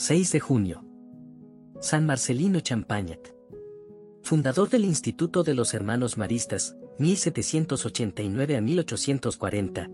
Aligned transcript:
6 0.00 0.30
de 0.30 0.38
junio. 0.38 0.84
San 1.80 2.06
Marcelino 2.06 2.60
Champagnat. 2.60 3.34
Fundador 4.22 4.70
del 4.70 4.84
Instituto 4.84 5.42
de 5.42 5.54
los 5.54 5.74
Hermanos 5.74 6.16
Maristas, 6.16 6.76
1789 7.00 8.56
a 8.56 8.60
1840. 8.60 9.90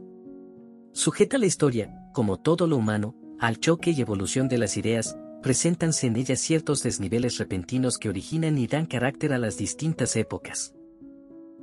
Sujeta 0.92 1.38
la 1.38 1.46
historia, 1.46 1.90
como 2.12 2.38
todo 2.38 2.66
lo 2.66 2.76
humano, 2.76 3.16
al 3.40 3.58
choque 3.58 3.92
y 3.92 4.00
evolución 4.02 4.46
de 4.46 4.58
las 4.58 4.76
ideas, 4.76 5.16
preséntanse 5.42 6.08
en 6.08 6.16
ella 6.16 6.36
ciertos 6.36 6.82
desniveles 6.82 7.38
repentinos 7.38 7.96
que 7.96 8.10
originan 8.10 8.58
y 8.58 8.66
dan 8.66 8.84
carácter 8.84 9.32
a 9.32 9.38
las 9.38 9.56
distintas 9.56 10.16
épocas. 10.16 10.74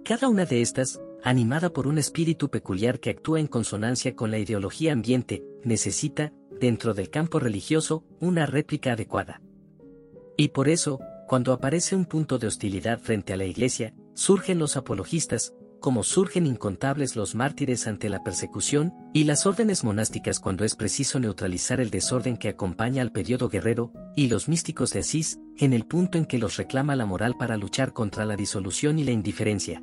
Cada 0.04 0.30
una 0.30 0.46
de 0.46 0.64
estas, 0.64 1.00
animada 1.24 1.72
por 1.72 1.86
un 1.86 2.00
espíritu 2.00 2.50
peculiar 2.50 3.00
que 3.00 3.12
actúa 3.12 3.40
en 3.40 3.46
consonancia 3.46 4.16
con 4.16 4.32
la 4.32 4.40
ideología 4.40 4.94
ambiente, 4.94 5.44
necesita, 5.64 6.34
dentro 6.62 6.94
del 6.94 7.10
campo 7.10 7.40
religioso, 7.40 8.06
una 8.20 8.46
réplica 8.46 8.94
adecuada. 8.94 9.42
Y 10.38 10.50
por 10.50 10.70
eso, 10.70 11.00
cuando 11.28 11.54
aparece 11.54 11.96
un 11.96 12.06
punto 12.06 12.38
de 12.38 12.48
hostilidad 12.48 13.00
frente 13.00 13.34
a 13.34 13.38
la 13.38 13.46
Iglesia, 13.46 13.96
surgen 14.14 14.60
los 14.60 14.78
apologistas, 14.78 15.56
como 15.80 16.04
surgen 16.04 16.46
incontables 16.46 17.16
los 17.16 17.34
mártires 17.34 17.88
ante 17.88 18.10
la 18.10 18.24
persecución, 18.24 18.94
y 19.12 19.24
las 19.24 19.48
órdenes 19.48 19.84
monásticas 19.84 20.40
cuando 20.40 20.64
es 20.64 20.76
preciso 20.76 21.20
neutralizar 21.20 21.82
el 21.82 21.90
desorden 21.90 22.38
que 22.38 22.50
acompaña 22.50 23.02
al 23.02 23.12
periodo 23.12 23.50
guerrero, 23.50 23.92
y 24.16 24.28
los 24.28 24.48
místicos 24.48 24.94
de 24.94 25.00
Asís, 25.00 25.40
en 25.58 25.74
el 25.74 25.86
punto 25.88 26.20
en 26.20 26.26
que 26.26 26.38
los 26.38 26.58
reclama 26.58 26.96
la 26.96 27.08
moral 27.08 27.36
para 27.40 27.58
luchar 27.58 27.92
contra 27.92 28.24
la 28.26 28.36
disolución 28.36 29.00
y 29.00 29.04
la 29.04 29.12
indiferencia. 29.12 29.82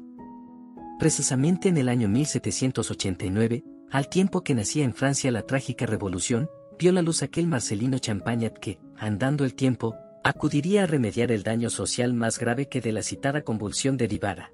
Precisamente 1.00 1.68
en 1.68 1.76
el 1.76 1.88
año 1.88 2.08
1789, 2.08 3.64
al 3.90 4.08
tiempo 4.08 4.42
que 4.42 4.54
nacía 4.54 4.84
en 4.84 4.94
Francia 4.94 5.32
la 5.32 5.42
trágica 5.42 5.86
revolución, 5.86 6.48
vio 6.78 6.92
la 6.92 7.02
luz 7.02 7.22
aquel 7.22 7.46
Marcelino 7.46 7.98
Champagnat 7.98 8.56
que, 8.58 8.78
andando 8.96 9.44
el 9.44 9.54
tiempo, 9.54 9.96
acudiría 10.22 10.84
a 10.84 10.86
remediar 10.86 11.32
el 11.32 11.42
daño 11.42 11.70
social 11.70 12.14
más 12.14 12.38
grave 12.38 12.68
que 12.68 12.80
de 12.80 12.92
la 12.92 13.02
citada 13.02 13.42
convulsión 13.42 13.96
derivara. 13.96 14.52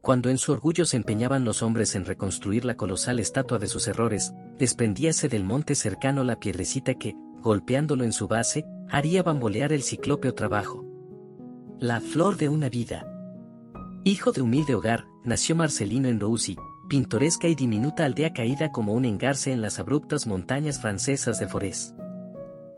Cuando 0.00 0.30
en 0.30 0.38
su 0.38 0.52
orgullo 0.52 0.86
se 0.86 0.96
empeñaban 0.96 1.44
los 1.44 1.62
hombres 1.62 1.94
en 1.94 2.06
reconstruir 2.06 2.64
la 2.64 2.76
colosal 2.76 3.18
estatua 3.18 3.58
de 3.58 3.66
sus 3.66 3.88
errores, 3.88 4.32
desprendíase 4.58 5.28
del 5.28 5.44
monte 5.44 5.74
cercano 5.74 6.24
la 6.24 6.40
piedrecita 6.40 6.94
que, 6.94 7.14
golpeándolo 7.40 8.04
en 8.04 8.12
su 8.12 8.26
base, 8.26 8.64
haría 8.88 9.22
bambolear 9.22 9.72
el 9.72 9.82
ciclópeo 9.82 10.34
trabajo. 10.34 10.84
La 11.78 12.00
flor 12.00 12.36
de 12.38 12.48
una 12.48 12.68
vida. 12.68 13.06
Hijo 14.04 14.32
de 14.32 14.40
humilde 14.40 14.74
hogar, 14.74 15.04
nació 15.24 15.56
Marcelino 15.56 16.08
en 16.08 16.20
Roussy, 16.20 16.56
pintoresca 16.88 17.48
y 17.48 17.54
diminuta 17.54 18.04
aldea 18.04 18.32
caída 18.32 18.72
como 18.72 18.94
un 18.94 19.04
engarce 19.04 19.52
en 19.52 19.62
las 19.62 19.78
abruptas 19.78 20.26
montañas 20.26 20.80
francesas 20.80 21.38
de 21.38 21.46
Forés. 21.46 21.94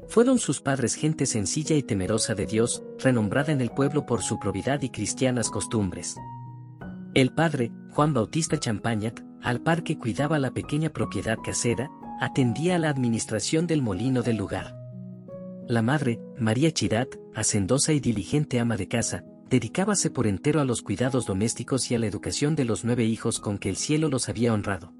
Fueron 0.08 0.39
sus 0.39 0.61
padres 0.61 0.94
gente 0.94 1.25
sencilla 1.25 1.77
y 1.77 1.83
temerosa 1.83 2.34
de 2.34 2.44
Dios, 2.44 2.83
renombrada 2.98 3.53
en 3.53 3.61
el 3.61 3.70
pueblo 3.70 4.06
por 4.06 4.22
su 4.22 4.41
probidad 4.41 4.83
y 4.83 4.91
cristianas 4.91 5.50
costumbres. 5.50 6.16
El 7.14 7.33
padre, 7.33 7.72
Juan 7.92 8.12
Bautista 8.12 8.58
Champagnat, 8.58 9.20
al 9.42 9.61
par 9.61 9.84
que 9.84 9.98
cuidaba 9.98 10.38
la 10.38 10.50
pequeña 10.50 10.91
propiedad 10.91 11.38
casera, 11.42 11.91
atendía 12.20 12.77
a 12.77 12.78
la 12.78 12.91
administración 12.91 13.66
del 13.66 13.83
molino 13.83 14.22
del 14.22 14.36
lugar. 14.36 14.77
La 15.69 15.83
madre, 15.83 16.20
María 16.36 16.72
Chirat, 16.72 17.14
hacendosa 17.34 17.92
y 17.92 18.00
diligente 18.00 18.58
ama 18.58 18.77
de 18.77 18.88
casa, 18.88 19.25
dedicábase 19.51 20.11
por 20.11 20.29
entero 20.29 20.61
a 20.61 20.65
los 20.65 20.81
cuidados 20.81 21.27
domésticos 21.27 21.91
y 21.91 21.97
a 21.97 21.98
la 21.98 22.06
educación 22.06 22.55
de 22.55 22.65
los 22.65 22.84
nueve 22.84 23.05
hijos 23.05 23.41
con 23.41 23.59
que 23.59 23.69
el 23.69 23.77
cielo 23.77 24.09
los 24.09 24.29
había 24.29 24.55
honrado. 24.55 24.95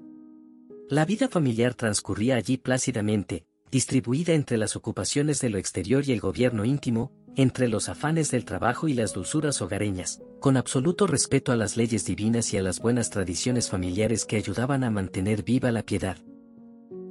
La 0.89 1.05
vida 1.05 1.29
familiar 1.29 1.73
transcurría 1.73 2.35
allí 2.35 2.57
plácidamente, 2.57 3.45
distribuida 3.71 4.33
entre 4.33 4.57
las 4.57 4.75
ocupaciones 4.75 5.39
de 5.39 5.49
lo 5.49 5.57
exterior 5.57 6.03
y 6.05 6.11
el 6.11 6.19
gobierno 6.19 6.65
íntimo, 6.65 7.13
entre 7.37 7.69
los 7.69 7.87
afanes 7.87 8.29
del 8.29 8.43
trabajo 8.43 8.89
y 8.89 8.93
las 8.93 9.13
dulzuras 9.13 9.61
hogareñas, 9.61 10.21
con 10.41 10.57
absoluto 10.57 11.07
respeto 11.07 11.53
a 11.53 11.55
las 11.55 11.77
leyes 11.77 12.03
divinas 12.03 12.53
y 12.53 12.57
a 12.57 12.61
las 12.61 12.81
buenas 12.81 13.09
tradiciones 13.09 13.69
familiares 13.69 14.25
que 14.25 14.35
ayudaban 14.35 14.83
a 14.83 14.91
mantener 14.91 15.43
viva 15.43 15.71
la 15.71 15.83
piedad. 15.83 16.17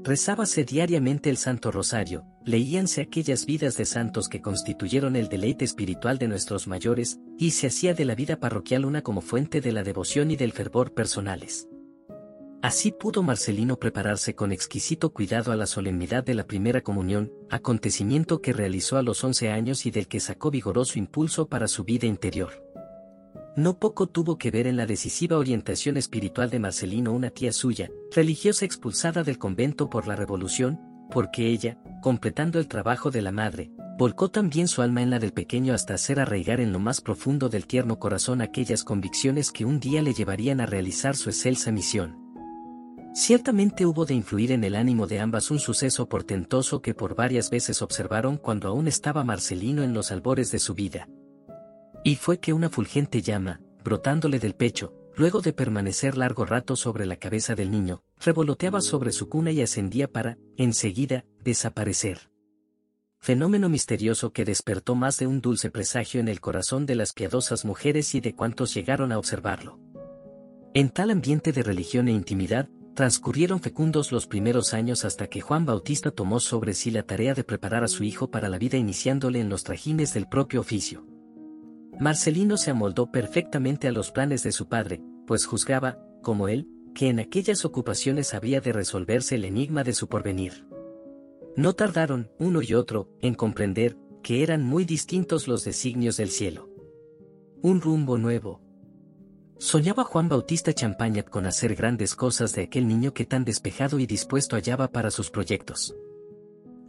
Rezábase 0.02 0.64
diariamente 0.64 1.28
el 1.28 1.36
Santo 1.36 1.70
Rosario, 1.70 2.24
leíanse 2.46 3.02
aquellas 3.02 3.44
vidas 3.44 3.76
de 3.76 3.84
santos 3.84 4.30
que 4.30 4.40
constituyeron 4.40 5.14
el 5.14 5.28
deleite 5.28 5.66
espiritual 5.66 6.16
de 6.16 6.26
nuestros 6.26 6.66
mayores, 6.66 7.18
y 7.38 7.50
se 7.50 7.66
hacía 7.66 7.92
de 7.92 8.06
la 8.06 8.14
vida 8.14 8.40
parroquial 8.40 8.86
una 8.86 9.02
como 9.02 9.20
fuente 9.20 9.60
de 9.60 9.72
la 9.72 9.82
devoción 9.82 10.30
y 10.30 10.36
del 10.36 10.52
fervor 10.52 10.94
personales. 10.94 11.68
Así 12.62 12.92
pudo 12.92 13.22
Marcelino 13.22 13.76
prepararse 13.76 14.34
con 14.34 14.52
exquisito 14.52 15.12
cuidado 15.12 15.52
a 15.52 15.56
la 15.56 15.66
solemnidad 15.66 16.24
de 16.24 16.34
la 16.34 16.46
primera 16.46 16.80
comunión, 16.80 17.32
acontecimiento 17.50 18.40
que 18.40 18.54
realizó 18.54 18.96
a 18.96 19.02
los 19.02 19.22
11 19.22 19.50
años 19.50 19.84
y 19.84 19.90
del 19.90 20.08
que 20.08 20.20
sacó 20.20 20.50
vigoroso 20.50 20.98
impulso 20.98 21.46
para 21.46 21.68
su 21.68 21.84
vida 21.84 22.06
interior. 22.06 22.69
No 23.56 23.78
poco 23.78 24.06
tuvo 24.06 24.38
que 24.38 24.52
ver 24.52 24.68
en 24.68 24.76
la 24.76 24.86
decisiva 24.86 25.36
orientación 25.36 25.96
espiritual 25.96 26.50
de 26.50 26.60
Marcelino 26.60 27.12
una 27.12 27.30
tía 27.30 27.52
suya, 27.52 27.90
religiosa 28.14 28.64
expulsada 28.64 29.24
del 29.24 29.38
convento 29.38 29.90
por 29.90 30.06
la 30.06 30.14
revolución, 30.14 30.80
porque 31.10 31.48
ella, 31.48 31.76
completando 32.00 32.60
el 32.60 32.68
trabajo 32.68 33.10
de 33.10 33.22
la 33.22 33.32
madre, 33.32 33.72
volcó 33.98 34.30
también 34.30 34.68
su 34.68 34.82
alma 34.82 35.02
en 35.02 35.10
la 35.10 35.18
del 35.18 35.32
pequeño 35.32 35.74
hasta 35.74 35.94
hacer 35.94 36.20
arraigar 36.20 36.60
en 36.60 36.72
lo 36.72 36.78
más 36.78 37.00
profundo 37.00 37.48
del 37.48 37.66
tierno 37.66 37.98
corazón 37.98 38.40
aquellas 38.40 38.84
convicciones 38.84 39.50
que 39.50 39.64
un 39.64 39.80
día 39.80 40.00
le 40.00 40.14
llevarían 40.14 40.60
a 40.60 40.66
realizar 40.66 41.16
su 41.16 41.28
excelsa 41.28 41.72
misión. 41.72 42.16
Ciertamente 43.12 43.84
hubo 43.84 44.06
de 44.06 44.14
influir 44.14 44.52
en 44.52 44.62
el 44.62 44.76
ánimo 44.76 45.08
de 45.08 45.18
ambas 45.18 45.50
un 45.50 45.58
suceso 45.58 46.08
portentoso 46.08 46.80
que 46.80 46.94
por 46.94 47.16
varias 47.16 47.50
veces 47.50 47.82
observaron 47.82 48.36
cuando 48.36 48.68
aún 48.68 48.86
estaba 48.86 49.24
Marcelino 49.24 49.82
en 49.82 49.92
los 49.92 50.12
albores 50.12 50.52
de 50.52 50.60
su 50.60 50.74
vida. 50.74 51.08
Y 52.02 52.16
fue 52.16 52.38
que 52.38 52.52
una 52.52 52.70
fulgente 52.70 53.22
llama, 53.22 53.60
brotándole 53.84 54.38
del 54.38 54.54
pecho, 54.54 54.94
luego 55.16 55.40
de 55.40 55.52
permanecer 55.52 56.16
largo 56.16 56.44
rato 56.44 56.76
sobre 56.76 57.06
la 57.06 57.16
cabeza 57.16 57.54
del 57.54 57.70
niño, 57.70 58.02
revoloteaba 58.18 58.80
sobre 58.80 59.12
su 59.12 59.28
cuna 59.28 59.50
y 59.50 59.60
ascendía 59.60 60.08
para, 60.08 60.38
enseguida, 60.56 61.24
desaparecer. 61.42 62.30
Fenómeno 63.18 63.68
misterioso 63.68 64.32
que 64.32 64.46
despertó 64.46 64.94
más 64.94 65.18
de 65.18 65.26
un 65.26 65.42
dulce 65.42 65.70
presagio 65.70 66.20
en 66.20 66.28
el 66.28 66.40
corazón 66.40 66.86
de 66.86 66.94
las 66.94 67.12
piadosas 67.12 67.66
mujeres 67.66 68.14
y 68.14 68.20
de 68.20 68.34
cuantos 68.34 68.72
llegaron 68.72 69.12
a 69.12 69.18
observarlo. 69.18 69.78
En 70.72 70.88
tal 70.88 71.10
ambiente 71.10 71.52
de 71.52 71.62
religión 71.62 72.08
e 72.08 72.12
intimidad, 72.12 72.68
Transcurrieron 72.94 73.60
fecundos 73.60 74.12
los 74.12 74.26
primeros 74.26 74.74
años 74.74 75.04
hasta 75.04 75.28
que 75.28 75.40
Juan 75.40 75.64
Bautista 75.64 76.10
tomó 76.10 76.40
sobre 76.40 76.74
sí 76.74 76.90
la 76.90 77.04
tarea 77.04 77.34
de 77.34 77.44
preparar 77.44 77.84
a 77.84 77.88
su 77.88 78.04
hijo 78.04 78.30
para 78.30 78.48
la 78.48 78.58
vida 78.58 78.76
iniciándole 78.76 79.40
en 79.40 79.48
los 79.48 79.62
trajines 79.62 80.12
del 80.12 80.28
propio 80.28 80.60
oficio. 80.60 81.06
Marcelino 82.00 82.56
se 82.56 82.70
amoldó 82.70 83.12
perfectamente 83.12 83.86
a 83.86 83.92
los 83.92 84.10
planes 84.10 84.42
de 84.42 84.52
su 84.52 84.68
padre, 84.68 85.02
pues 85.26 85.44
juzgaba, 85.44 85.98
como 86.22 86.48
él, 86.48 86.66
que 86.94 87.08
en 87.08 87.20
aquellas 87.20 87.64
ocupaciones 87.64 88.32
había 88.32 88.60
de 88.60 88.72
resolverse 88.72 89.34
el 89.34 89.44
enigma 89.44 89.84
de 89.84 89.92
su 89.92 90.08
porvenir. 90.08 90.66
No 91.56 91.74
tardaron, 91.74 92.30
uno 92.38 92.62
y 92.62 92.74
otro, 92.74 93.10
en 93.20 93.34
comprender, 93.34 93.98
que 94.22 94.42
eran 94.42 94.64
muy 94.64 94.84
distintos 94.84 95.46
los 95.46 95.62
designios 95.62 96.16
del 96.16 96.30
cielo. 96.30 96.70
Un 97.62 97.80
rumbo 97.80 98.16
nuevo, 98.16 98.62
Soñaba 99.60 100.04
Juan 100.04 100.30
Bautista 100.30 100.72
Champagnat 100.72 101.28
con 101.28 101.44
hacer 101.44 101.74
grandes 101.74 102.14
cosas 102.16 102.54
de 102.54 102.62
aquel 102.62 102.88
niño 102.88 103.12
que 103.12 103.26
tan 103.26 103.44
despejado 103.44 103.98
y 103.98 104.06
dispuesto 104.06 104.56
hallaba 104.56 104.88
para 104.88 105.10
sus 105.10 105.30
proyectos. 105.30 105.94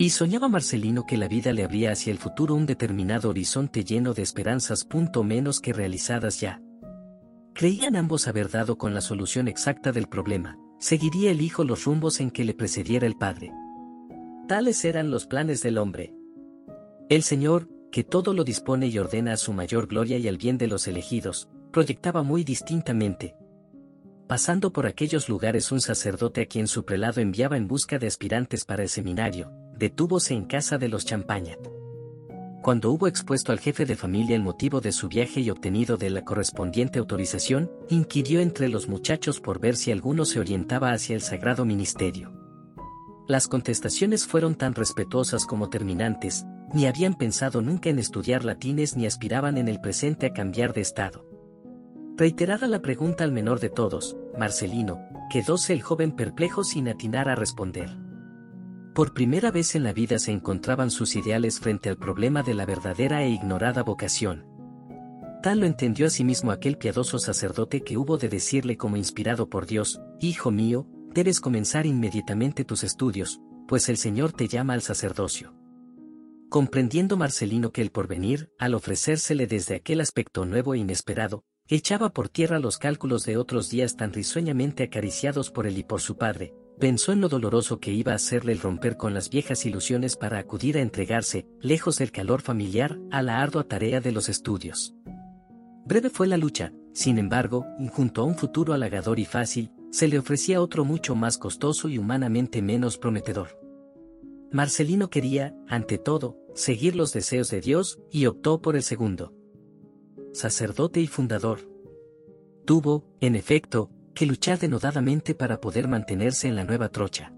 Y 0.02 0.10
soñaba 0.10 0.48
Marcelino 0.48 1.06
que 1.06 1.16
la 1.16 1.28
vida 1.28 1.54
le 1.54 1.64
abría 1.64 1.92
hacia 1.92 2.10
el 2.10 2.18
futuro 2.18 2.56
un 2.56 2.66
determinado 2.66 3.30
horizonte 3.30 3.84
lleno 3.84 4.16
de 4.16 4.24
esperanzas 4.24 4.84
punto 4.84 5.24
menos 5.24 5.60
que 5.60 5.74
realizadas 5.74 6.40
ya. 6.40 6.60
Creían 7.54 7.96
ambos 7.96 8.28
haber 8.28 8.50
dado 8.50 8.80
con 8.80 8.96
la 8.96 9.02
solución 9.02 9.48
exacta 9.48 9.92
del 9.92 10.08
problema, 10.08 10.58
seguiría 10.80 11.30
el 11.30 11.40
hijo 11.40 11.64
los 11.64 11.86
rumbos 11.86 12.20
en 12.20 12.32
que 12.32 12.46
le 12.46 12.56
precediera 12.56 13.06
el 13.06 13.16
padre. 13.16 13.52
Tales 14.48 14.84
eran 14.86 15.12
los 15.12 15.28
planes 15.28 15.62
del 15.62 15.78
hombre. 15.78 16.16
El 17.08 17.22
Señor, 17.22 17.70
que 17.92 18.04
todo 18.04 18.34
lo 18.34 18.44
dispone 18.44 18.88
y 18.88 18.98
ordena 18.98 19.34
a 19.34 19.38
su 19.38 19.54
mayor 19.54 19.86
gloria 19.86 20.18
y 20.18 20.28
al 20.28 20.38
bien 20.38 20.58
de 20.58 20.66
los 20.66 20.88
elegidos, 20.88 21.48
proyectaba 21.72 22.24
muy 22.24 22.44
distintamente. 22.44 23.36
Pasando 24.28 24.74
por 24.74 24.88
aquellos 24.88 25.30
lugares 25.30 25.72
un 25.72 25.80
sacerdote 25.80 26.42
a 26.42 26.46
quien 26.48 26.68
su 26.68 26.86
prelado 26.86 27.22
enviaba 27.22 27.56
en 27.56 27.68
busca 27.68 28.00
de 28.00 28.08
aspirantes 28.08 28.66
para 28.66 28.82
el 28.82 28.90
seminario, 28.90 29.61
detúvose 29.82 30.36
en 30.36 30.46
casa 30.46 30.78
de 30.78 30.88
los 30.90 31.06
Champagnat. 31.06 31.58
Cuando 32.62 32.92
hubo 32.92 33.08
expuesto 33.08 33.52
al 33.52 33.60
jefe 33.60 33.84
de 33.88 33.96
familia 33.96 34.36
el 34.36 34.44
motivo 34.44 34.80
de 34.80 34.92
su 34.92 35.08
viaje 35.08 35.40
y 35.42 35.50
obtenido 35.50 35.98
de 35.98 36.12
la 36.12 36.24
correspondiente 36.24 37.00
autorización, 37.00 37.72
inquirió 37.90 38.42
entre 38.42 38.70
los 38.70 38.88
muchachos 38.88 39.40
por 39.40 39.60
ver 39.60 39.76
si 39.76 39.92
alguno 39.92 40.26
se 40.26 40.40
orientaba 40.40 40.92
hacia 40.92 41.16
el 41.16 41.24
sagrado 41.24 41.66
ministerio. 41.66 42.32
Las 43.28 43.48
contestaciones 43.48 44.28
fueron 44.28 44.54
tan 44.54 44.76
respetuosas 44.76 45.48
como 45.48 45.72
terminantes, 45.72 46.46
ni 46.76 46.86
habían 46.86 47.16
pensado 47.16 47.64
nunca 47.64 47.90
en 47.90 47.98
estudiar 47.98 48.46
latines 48.46 48.96
ni 48.96 49.08
aspiraban 49.08 49.58
en 49.58 49.68
el 49.68 49.82
presente 49.82 50.28
a 50.28 50.34
cambiar 50.34 50.74
de 50.74 50.82
estado. 50.82 51.26
Reiterada 52.18 52.68
la 52.68 52.84
pregunta 52.84 53.24
al 53.24 53.32
menor 53.32 53.60
de 53.60 53.72
todos, 53.72 54.16
Marcelino, 54.38 55.00
quedóse 55.32 55.74
el 55.74 55.82
joven 55.82 56.12
perplejo 56.12 56.64
sin 56.64 56.88
atinar 56.88 57.30
a 57.30 57.34
responder. 57.34 57.90
Por 58.94 59.14
primera 59.14 59.52
vez 59.52 59.76
en 59.76 59.84
la 59.84 59.94
vida 59.94 60.20
se 60.20 60.32
encontraban 60.32 60.92
sus 60.92 61.16
ideales 61.16 61.62
frente 61.62 61.88
al 61.88 61.98
problema 61.98 62.44
de 62.44 62.54
la 62.54 62.66
verdadera 62.66 63.24
e 63.24 63.30
ignorada 63.30 63.84
vocación. 63.84 64.46
Tal 65.42 65.62
lo 65.62 65.66
entendió 65.66 66.08
asimismo 66.08 66.52
aquel 66.52 66.78
piadoso 66.78 67.18
sacerdote 67.18 67.84
que 67.84 67.98
hubo 67.98 68.18
de 68.18 68.28
decirle 68.28 68.76
como 68.76 68.98
inspirado 68.98 69.50
por 69.50 69.66
Dios, 69.66 70.02
Hijo 70.20 70.52
mío, 70.52 70.88
debes 71.14 71.40
comenzar 71.40 71.86
inmediatamente 71.86 72.66
tus 72.66 72.84
estudios, 72.84 73.40
pues 73.66 73.88
el 73.88 73.96
Señor 73.96 74.34
te 74.34 74.50
llama 74.50 74.74
al 74.74 74.82
sacerdocio. 74.82 75.56
Comprendiendo 76.50 77.16
Marcelino 77.16 77.72
que 77.72 77.82
el 77.82 77.92
porvenir, 77.92 78.52
al 78.60 78.74
ofrecérsele 78.74 79.48
desde 79.48 79.76
aquel 79.76 80.02
aspecto 80.02 80.46
nuevo 80.46 80.74
e 80.74 80.80
inesperado, 80.80 81.46
echaba 81.68 82.10
por 82.10 82.28
tierra 82.28 82.60
los 82.60 82.78
cálculos 82.78 83.24
de 83.24 83.38
otros 83.38 83.70
días 83.70 83.96
tan 83.96 84.12
risueñamente 84.12 84.84
acariciados 84.84 85.50
por 85.50 85.66
él 85.66 85.78
y 85.78 85.84
por 85.84 86.02
su 86.02 86.18
padre, 86.18 86.54
pensó 86.82 87.12
en 87.12 87.22
lo 87.22 87.30
doloroso 87.30 87.80
que 87.80 87.94
iba 87.94 88.12
a 88.12 88.16
hacerle 88.16 88.54
el 88.54 88.60
romper 88.60 88.98
con 88.98 89.14
las 89.14 89.30
viejas 89.30 89.68
ilusiones 89.68 90.18
para 90.18 90.40
acudir 90.40 90.78
a 90.78 90.82
entregarse, 90.82 91.46
lejos 91.62 92.00
del 92.00 92.12
calor 92.12 92.42
familiar, 92.42 93.00
a 93.12 93.22
la 93.22 93.40
ardua 93.40 93.66
tarea 93.66 94.02
de 94.02 94.12
los 94.12 94.30
estudios. 94.30 94.96
Breve 95.86 96.10
fue 96.10 96.26
la 96.26 96.38
lucha, 96.38 96.74
sin 96.92 97.20
embargo, 97.20 97.68
junto 97.92 98.22
a 98.22 98.26
un 98.26 98.34
futuro 98.34 98.74
halagador 98.74 99.20
y 99.20 99.26
fácil, 99.26 99.72
se 99.92 100.08
le 100.08 100.18
ofrecía 100.18 100.60
otro 100.60 100.84
mucho 100.84 101.14
más 101.14 101.38
costoso 101.38 101.88
y 101.88 102.00
humanamente 102.00 102.64
menos 102.64 102.98
prometedor. 102.98 103.60
Marcelino 104.52 105.12
quería, 105.12 105.56
ante 105.68 106.00
todo, 106.00 106.36
seguir 106.56 106.96
los 106.96 107.14
deseos 107.14 107.52
de 107.52 107.62
Dios 107.62 108.00
y 108.10 108.26
optó 108.26 108.60
por 108.60 108.76
el 108.76 108.82
segundo. 108.82 109.36
Sacerdote 110.34 111.00
y 111.00 111.06
fundador. 111.06 111.60
Tuvo, 112.66 113.06
en 113.20 113.36
efecto, 113.36 113.92
que 114.14 114.26
luchar 114.26 114.60
denodadamente 114.60 115.36
para 115.36 115.60
poder 115.60 115.88
mantenerse 115.88 116.48
en 116.48 116.56
la 116.56 116.64
nueva 116.64 116.90
trocha. 116.90 117.34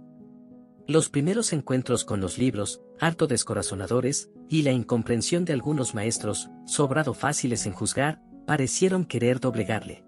Los 0.88 1.10
primeros 1.10 1.54
encuentros 1.54 2.04
con 2.04 2.20
los 2.20 2.38
libros, 2.38 2.82
harto 3.00 3.28
descorazonadores, 3.28 4.30
y 4.50 4.64
la 4.64 4.72
incomprensión 4.72 5.46
de 5.46 5.54
algunos 5.54 5.96
maestros, 5.96 6.50
sobrado 6.66 7.14
fáciles 7.14 7.66
en 7.66 7.74
juzgar, 7.74 8.22
parecieron 8.46 9.06
querer 9.06 9.40
doblegarle. 9.40 10.04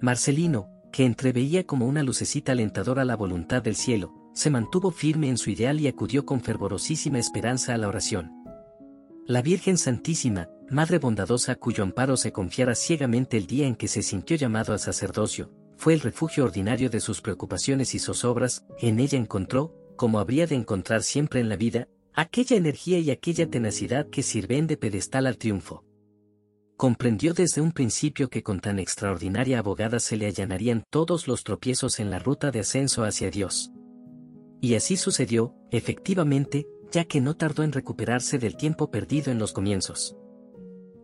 Marcelino, 0.00 0.68
que 0.92 1.04
entreveía 1.04 1.64
como 1.64 1.86
una 1.86 2.02
lucecita 2.02 2.52
alentadora 2.52 3.04
la 3.04 3.16
voluntad 3.16 3.62
del 3.62 3.76
cielo, 3.76 4.12
se 4.34 4.50
mantuvo 4.50 4.90
firme 4.90 5.28
en 5.28 5.38
su 5.38 5.50
ideal 5.50 5.80
y 5.80 5.88
acudió 5.88 6.26
con 6.26 6.40
fervorosísima 6.40 7.18
esperanza 7.18 7.74
a 7.74 7.78
la 7.78 7.88
oración. 7.88 8.32
La 9.26 9.42
Virgen 9.42 9.78
Santísima, 9.78 10.48
Madre 10.68 10.98
bondadosa 10.98 11.54
cuyo 11.54 11.84
amparo 11.84 12.16
se 12.16 12.32
confiara 12.32 12.74
ciegamente 12.74 13.36
el 13.36 13.46
día 13.46 13.68
en 13.68 13.76
que 13.76 13.86
se 13.86 14.02
sintió 14.02 14.36
llamado 14.36 14.72
al 14.72 14.80
sacerdocio, 14.80 15.52
fue 15.76 15.94
el 15.94 16.00
refugio 16.00 16.44
ordinario 16.44 16.90
de 16.90 17.00
sus 17.00 17.20
preocupaciones 17.20 17.94
y 17.94 17.98
zozobras, 17.98 18.64
en 18.80 18.98
ella 18.98 19.18
encontró, 19.18 19.74
como 19.96 20.18
habría 20.18 20.46
de 20.46 20.54
encontrar 20.54 21.02
siempre 21.02 21.40
en 21.40 21.48
la 21.48 21.56
vida, 21.56 21.88
aquella 22.14 22.56
energía 22.56 22.98
y 22.98 23.10
aquella 23.10 23.48
tenacidad 23.48 24.08
que 24.08 24.22
sirven 24.22 24.66
de 24.66 24.76
pedestal 24.76 25.26
al 25.26 25.36
triunfo. 25.36 25.84
Comprendió 26.76 27.32
desde 27.32 27.60
un 27.60 27.72
principio 27.72 28.28
que 28.28 28.42
con 28.42 28.60
tan 28.60 28.78
extraordinaria 28.78 29.58
abogada 29.58 30.00
se 30.00 30.16
le 30.16 30.26
allanarían 30.26 30.84
todos 30.90 31.26
los 31.28 31.44
tropiezos 31.44 32.00
en 32.00 32.10
la 32.10 32.18
ruta 32.18 32.50
de 32.50 32.60
ascenso 32.60 33.04
hacia 33.04 33.30
Dios. 33.30 33.70
Y 34.60 34.74
así 34.74 34.96
sucedió, 34.96 35.54
efectivamente, 35.70 36.66
ya 36.90 37.04
que 37.04 37.20
no 37.20 37.36
tardó 37.36 37.62
en 37.62 37.72
recuperarse 37.72 38.38
del 38.38 38.56
tiempo 38.56 38.90
perdido 38.90 39.30
en 39.30 39.38
los 39.38 39.52
comienzos. 39.52 40.16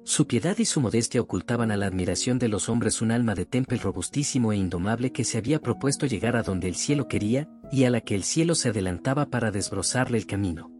Su 0.04 0.26
piedad 0.26 0.58
y 0.58 0.64
su 0.64 0.80
modestia 0.80 1.20
ocultaban 1.20 1.70
a 1.70 1.76
la 1.76 1.86
admiración 1.86 2.38
de 2.40 2.48
los 2.48 2.68
hombres 2.68 3.02
un 3.02 3.12
alma 3.12 3.36
de 3.36 3.46
temple 3.46 3.78
robustísimo 3.78 4.52
e 4.52 4.56
indomable 4.56 5.12
que 5.12 5.22
se 5.22 5.38
había 5.38 5.60
propuesto 5.60 6.06
llegar 6.06 6.34
a 6.34 6.42
donde 6.42 6.66
el 6.66 6.74
cielo 6.74 7.06
quería, 7.06 7.48
y 7.70 7.84
a 7.84 7.90
la 7.90 8.00
que 8.00 8.16
el 8.16 8.24
cielo 8.24 8.56
se 8.56 8.70
adelantaba 8.70 9.26
para 9.26 9.52
desbrozarle 9.52 10.18
el 10.18 10.26
camino. 10.26 10.72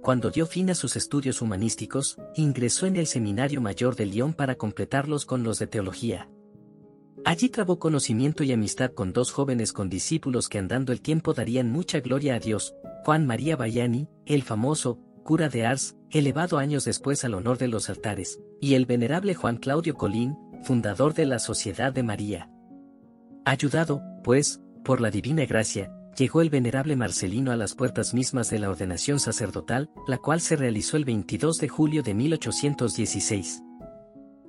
Cuando 0.00 0.30
dio 0.30 0.46
fin 0.46 0.70
a 0.70 0.74
sus 0.74 0.96
estudios 0.96 1.42
humanísticos, 1.42 2.16
ingresó 2.34 2.86
en 2.86 2.96
el 2.96 3.06
Seminario 3.06 3.60
Mayor 3.60 3.94
de 3.94 4.06
Lyon 4.06 4.32
para 4.32 4.54
completarlos 4.54 5.26
con 5.26 5.42
los 5.42 5.58
de 5.58 5.66
teología. 5.66 6.30
Allí 7.26 7.50
trabó 7.50 7.78
conocimiento 7.78 8.42
y 8.42 8.52
amistad 8.52 8.92
con 8.92 9.12
dos 9.12 9.30
jóvenes 9.30 9.74
condiscípulos 9.74 10.48
que 10.48 10.58
andando 10.58 10.92
el 10.92 11.02
tiempo 11.02 11.34
darían 11.34 11.70
mucha 11.70 12.00
gloria 12.00 12.36
a 12.36 12.38
Dios, 12.38 12.74
Juan 13.04 13.26
María 13.26 13.56
Bayani, 13.56 14.08
el 14.24 14.42
famoso, 14.42 14.98
cura 15.22 15.50
de 15.50 15.66
Ars, 15.66 15.96
elevado 16.10 16.58
años 16.58 16.84
después 16.84 17.24
al 17.24 17.34
honor 17.34 17.58
de 17.58 17.68
los 17.68 17.88
altares, 17.88 18.40
y 18.60 18.74
el 18.74 18.86
venerable 18.86 19.34
Juan 19.34 19.56
Claudio 19.56 19.94
Colín, 19.94 20.36
fundador 20.62 21.14
de 21.14 21.26
la 21.26 21.38
Sociedad 21.38 21.92
de 21.92 22.02
María. 22.02 22.50
Ayudado, 23.44 24.02
pues, 24.22 24.60
por 24.84 25.00
la 25.00 25.10
divina 25.10 25.44
gracia, 25.46 25.92
llegó 26.16 26.42
el 26.42 26.50
venerable 26.50 26.96
Marcelino 26.96 27.52
a 27.52 27.56
las 27.56 27.74
puertas 27.74 28.12
mismas 28.14 28.50
de 28.50 28.58
la 28.58 28.70
ordenación 28.70 29.20
sacerdotal, 29.20 29.90
la 30.06 30.18
cual 30.18 30.40
se 30.40 30.56
realizó 30.56 30.96
el 30.96 31.04
22 31.04 31.58
de 31.58 31.68
julio 31.68 32.02
de 32.02 32.14
1816. 32.14 33.62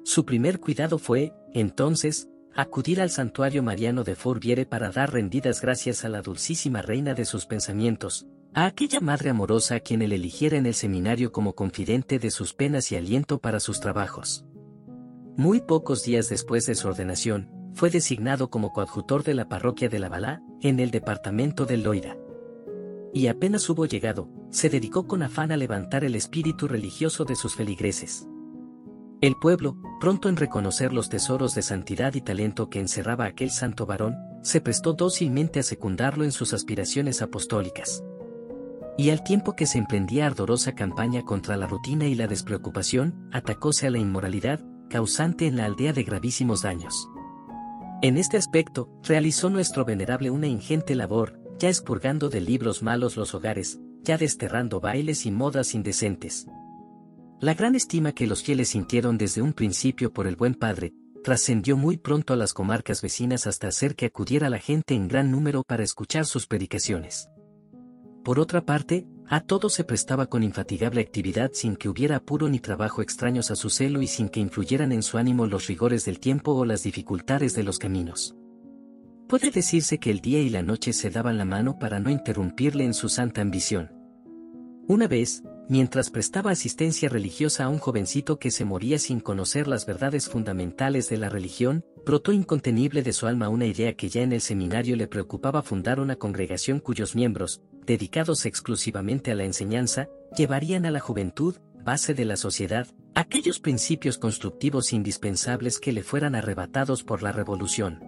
Su 0.04 0.26
primer 0.26 0.60
cuidado 0.60 0.98
fue, 0.98 1.34
entonces, 1.54 2.28
acudir 2.56 3.00
al 3.02 3.10
santuario 3.10 3.64
mariano 3.64 4.04
de 4.04 4.16
Fourviere 4.16 4.66
para 4.66 4.92
dar 4.92 5.14
rendidas 5.14 5.62
gracias 5.62 6.04
a 6.04 6.10
la 6.10 6.22
dulcísima 6.22 6.82
reina 6.82 7.14
de 7.14 7.26
sus 7.26 7.46
pensamientos, 7.46 8.28
a 8.54 8.66
aquella 8.66 9.00
madre 9.00 9.30
amorosa 9.30 9.76
a 9.76 9.80
quien 9.80 10.02
él 10.02 10.12
eligiera 10.12 10.58
en 10.58 10.66
el 10.66 10.74
seminario 10.74 11.32
como 11.32 11.56
confidente 11.56 12.20
de 12.20 12.32
sus 12.32 12.54
penas 12.54 12.92
y 12.92 12.96
aliento 12.96 13.40
para 13.40 13.60
sus 13.60 13.80
trabajos. 13.80 14.46
Muy 15.38 15.62
pocos 15.62 16.04
días 16.04 16.28
después 16.28 16.66
de 16.66 16.76
su 16.76 16.90
ordenación, 16.90 17.50
fue 17.74 17.90
designado 17.90 18.50
como 18.50 18.74
coadjutor 18.74 19.24
de 19.24 19.34
la 19.34 19.48
parroquia 19.48 19.88
de 19.88 20.00
La 20.00 20.10
Balá, 20.10 20.44
en 20.62 20.82
el 20.82 20.92
departamento 20.92 21.66
del 21.66 21.84
Loira. 21.84 22.18
Y 23.14 23.28
apenas 23.28 23.70
hubo 23.70 23.86
llegado, 23.86 24.30
se 24.50 24.70
dedicó 24.70 25.08
con 25.08 25.24
afán 25.24 25.54
a 25.54 25.58
levantar 25.58 26.04
el 26.04 26.16
espíritu 26.16 26.68
religioso 26.68 27.24
de 27.24 27.36
sus 27.36 27.56
feligreses. 27.56 28.28
El 29.22 29.36
pueblo, 29.36 29.78
pronto 30.02 30.28
en 30.28 30.36
reconocer 30.36 30.92
los 30.92 31.08
tesoros 31.08 31.56
de 31.56 31.62
santidad 31.62 32.14
y 32.16 32.22
talento 32.22 32.70
que 32.70 32.80
encerraba 32.80 33.26
aquel 33.26 33.52
santo 33.52 33.86
varón, 33.86 34.16
se 34.42 34.60
prestó 34.60 34.94
dócilmente 34.94 35.60
a 35.60 35.64
secundarlo 35.64 36.26
en 36.26 36.32
sus 36.32 36.54
aspiraciones 36.54 37.22
apostólicas. 37.22 38.04
Y 39.02 39.10
al 39.10 39.24
tiempo 39.24 39.56
que 39.56 39.66
se 39.66 39.80
emprendía 39.80 40.28
ardorosa 40.28 40.76
campaña 40.76 41.24
contra 41.24 41.58
la 41.58 41.66
rutina 41.66 42.06
y 42.06 42.14
la 42.14 42.28
despreocupación, 42.28 43.28
atacóse 43.32 43.88
a 43.88 43.90
la 43.90 43.98
inmoralidad, 43.98 44.64
causante 44.92 45.48
en 45.48 45.58
la 45.58 45.66
aldea 45.66 45.92
de 45.92 46.04
gravísimos 46.04 46.62
daños. 46.62 47.10
En 48.04 48.16
este 48.16 48.38
aspecto, 48.38 48.92
realizó 49.02 49.50
nuestro 49.50 49.86
venerable 49.86 50.30
una 50.30 50.46
ingente 50.46 50.94
labor, 50.94 51.42
ya 51.58 51.68
expurgando 51.68 52.30
de 52.30 52.42
libros 52.42 52.84
malos 52.84 53.18
los 53.18 53.34
hogares, 53.34 53.80
ya 54.04 54.20
desterrando 54.20 54.80
bailes 54.80 55.26
y 55.26 55.32
modas 55.32 55.74
indecentes. 55.74 56.46
La 57.40 57.56
gran 57.56 57.74
estima 57.74 58.12
que 58.12 58.28
los 58.28 58.44
fieles 58.44 58.70
sintieron 58.70 59.18
desde 59.18 59.42
un 59.42 59.54
principio 59.54 60.14
por 60.14 60.28
el 60.28 60.36
buen 60.36 60.54
padre, 60.54 60.94
trascendió 61.24 61.76
muy 61.76 61.98
pronto 61.98 62.34
a 62.34 62.38
las 62.38 62.54
comarcas 62.54 63.02
vecinas 63.02 63.48
hasta 63.48 63.68
hacer 63.68 63.96
que 63.96 64.06
acudiera 64.06 64.52
la 64.52 64.60
gente 64.60 64.94
en 64.94 65.08
gran 65.08 65.32
número 65.32 65.64
para 65.64 65.82
escuchar 65.82 66.28
sus 66.28 66.46
predicaciones. 66.46 67.30
Por 68.24 68.40
otra 68.40 68.66
parte, 68.66 69.08
a 69.28 69.40
todo 69.40 69.70
se 69.70 69.84
prestaba 69.84 70.28
con 70.28 70.44
infatigable 70.44 71.02
actividad 71.02 71.52
sin 71.54 71.76
que 71.76 71.90
hubiera 71.90 72.18
apuro 72.18 72.50
ni 72.50 72.60
trabajo 72.60 73.02
extraños 73.02 73.50
a 73.50 73.56
su 73.56 73.70
celo 73.70 74.02
y 74.02 74.08
sin 74.08 74.30
que 74.30 74.40
influyeran 74.40 74.92
en 74.92 75.02
su 75.02 75.18
ánimo 75.18 75.48
los 75.48 75.68
rigores 75.68 76.06
del 76.06 76.20
tiempo 76.20 76.54
o 76.54 76.66
las 76.66 76.84
dificultades 76.84 77.56
de 77.56 77.64
los 77.64 77.80
caminos. 77.80 78.36
Puede 79.28 79.50
decirse 79.50 79.98
que 79.98 80.12
el 80.12 80.20
día 80.20 80.42
y 80.42 80.50
la 80.50 80.62
noche 80.62 80.92
se 80.92 81.10
daban 81.10 81.38
la 81.38 81.46
mano 81.46 81.80
para 81.80 82.00
no 82.00 82.10
interrumpirle 82.10 82.84
en 82.84 82.94
su 82.94 83.08
santa 83.08 83.42
ambición. 83.42 83.90
Una 84.88 85.08
vez, 85.08 85.42
mientras 85.70 86.10
prestaba 86.10 86.52
asistencia 86.52 87.08
religiosa 87.08 87.64
a 87.64 87.70
un 87.70 87.80
jovencito 87.80 88.38
que 88.38 88.52
se 88.52 88.66
moría 88.66 89.00
sin 89.00 89.22
conocer 89.22 89.68
las 89.70 89.86
verdades 89.86 90.28
fundamentales 90.28 91.08
de 91.08 91.16
la 91.16 91.30
religión, 91.30 91.86
brotó 92.06 92.34
incontenible 92.34 93.02
de 93.02 93.14
su 93.14 93.26
alma 93.26 93.48
una 93.48 93.66
idea 93.66 93.94
que 93.94 94.10
ya 94.10 94.22
en 94.22 94.34
el 94.34 94.42
seminario 94.42 94.98
le 94.98 95.08
preocupaba 95.08 95.64
fundar 95.64 96.02
una 96.02 96.18
congregación 96.18 96.82
cuyos 96.82 97.16
miembros, 97.16 97.62
dedicados 97.86 98.46
exclusivamente 98.46 99.32
a 99.32 99.36
la 99.36 99.44
enseñanza, 99.44 100.08
llevarían 100.36 100.86
a 100.86 100.92
la 100.92 101.00
juventud, 101.00 101.58
base 101.84 102.14
de 102.14 102.26
la 102.26 102.38
sociedad, 102.38 102.88
aquellos 103.16 103.60
principios 103.60 104.18
constructivos 104.18 104.94
indispensables 104.94 105.80
que 105.80 105.92
le 105.92 106.04
fueran 106.04 106.36
arrebatados 106.36 107.04
por 107.04 107.24
la 107.24 107.32
revolución. 107.32 108.00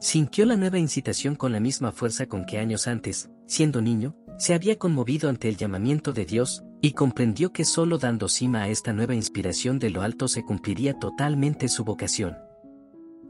Sintió 0.00 0.46
la 0.46 0.56
nueva 0.56 0.78
incitación 0.78 1.36
con 1.36 1.52
la 1.52 1.60
misma 1.60 1.92
fuerza 1.92 2.26
con 2.26 2.44
que 2.44 2.58
años 2.58 2.88
antes, 2.88 3.30
siendo 3.46 3.80
niño, 3.80 4.16
se 4.38 4.54
había 4.54 4.76
conmovido 4.76 5.28
ante 5.28 5.48
el 5.48 5.56
llamamiento 5.56 6.12
de 6.12 6.24
Dios, 6.24 6.64
y 6.80 6.92
comprendió 6.92 7.52
que 7.52 7.64
sólo 7.64 7.98
dando 7.98 8.28
cima 8.28 8.62
a 8.62 8.68
esta 8.68 8.92
nueva 8.92 9.14
inspiración 9.14 9.78
de 9.78 9.90
lo 9.90 10.02
alto 10.02 10.26
se 10.26 10.42
cumpliría 10.44 10.98
totalmente 10.98 11.68
su 11.68 11.84
vocación. 11.84 12.36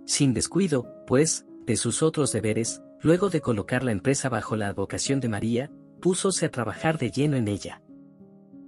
Sin 0.07 0.33
descuido, 0.33 1.05
pues, 1.07 1.45
de 1.67 1.77
sus 1.77 2.03
otros 2.03 2.33
deberes, 2.33 2.81
Luego 3.03 3.31
de 3.31 3.41
colocar 3.41 3.83
la 3.83 3.91
empresa 3.91 4.29
bajo 4.29 4.55
la 4.57 4.69
advocación 4.69 5.19
de 5.19 5.29
María, 5.29 5.71
púsose 6.01 6.47
a 6.47 6.51
trabajar 6.51 6.99
de 6.99 7.11
lleno 7.11 7.37
en 7.37 7.49
ella. 7.49 7.83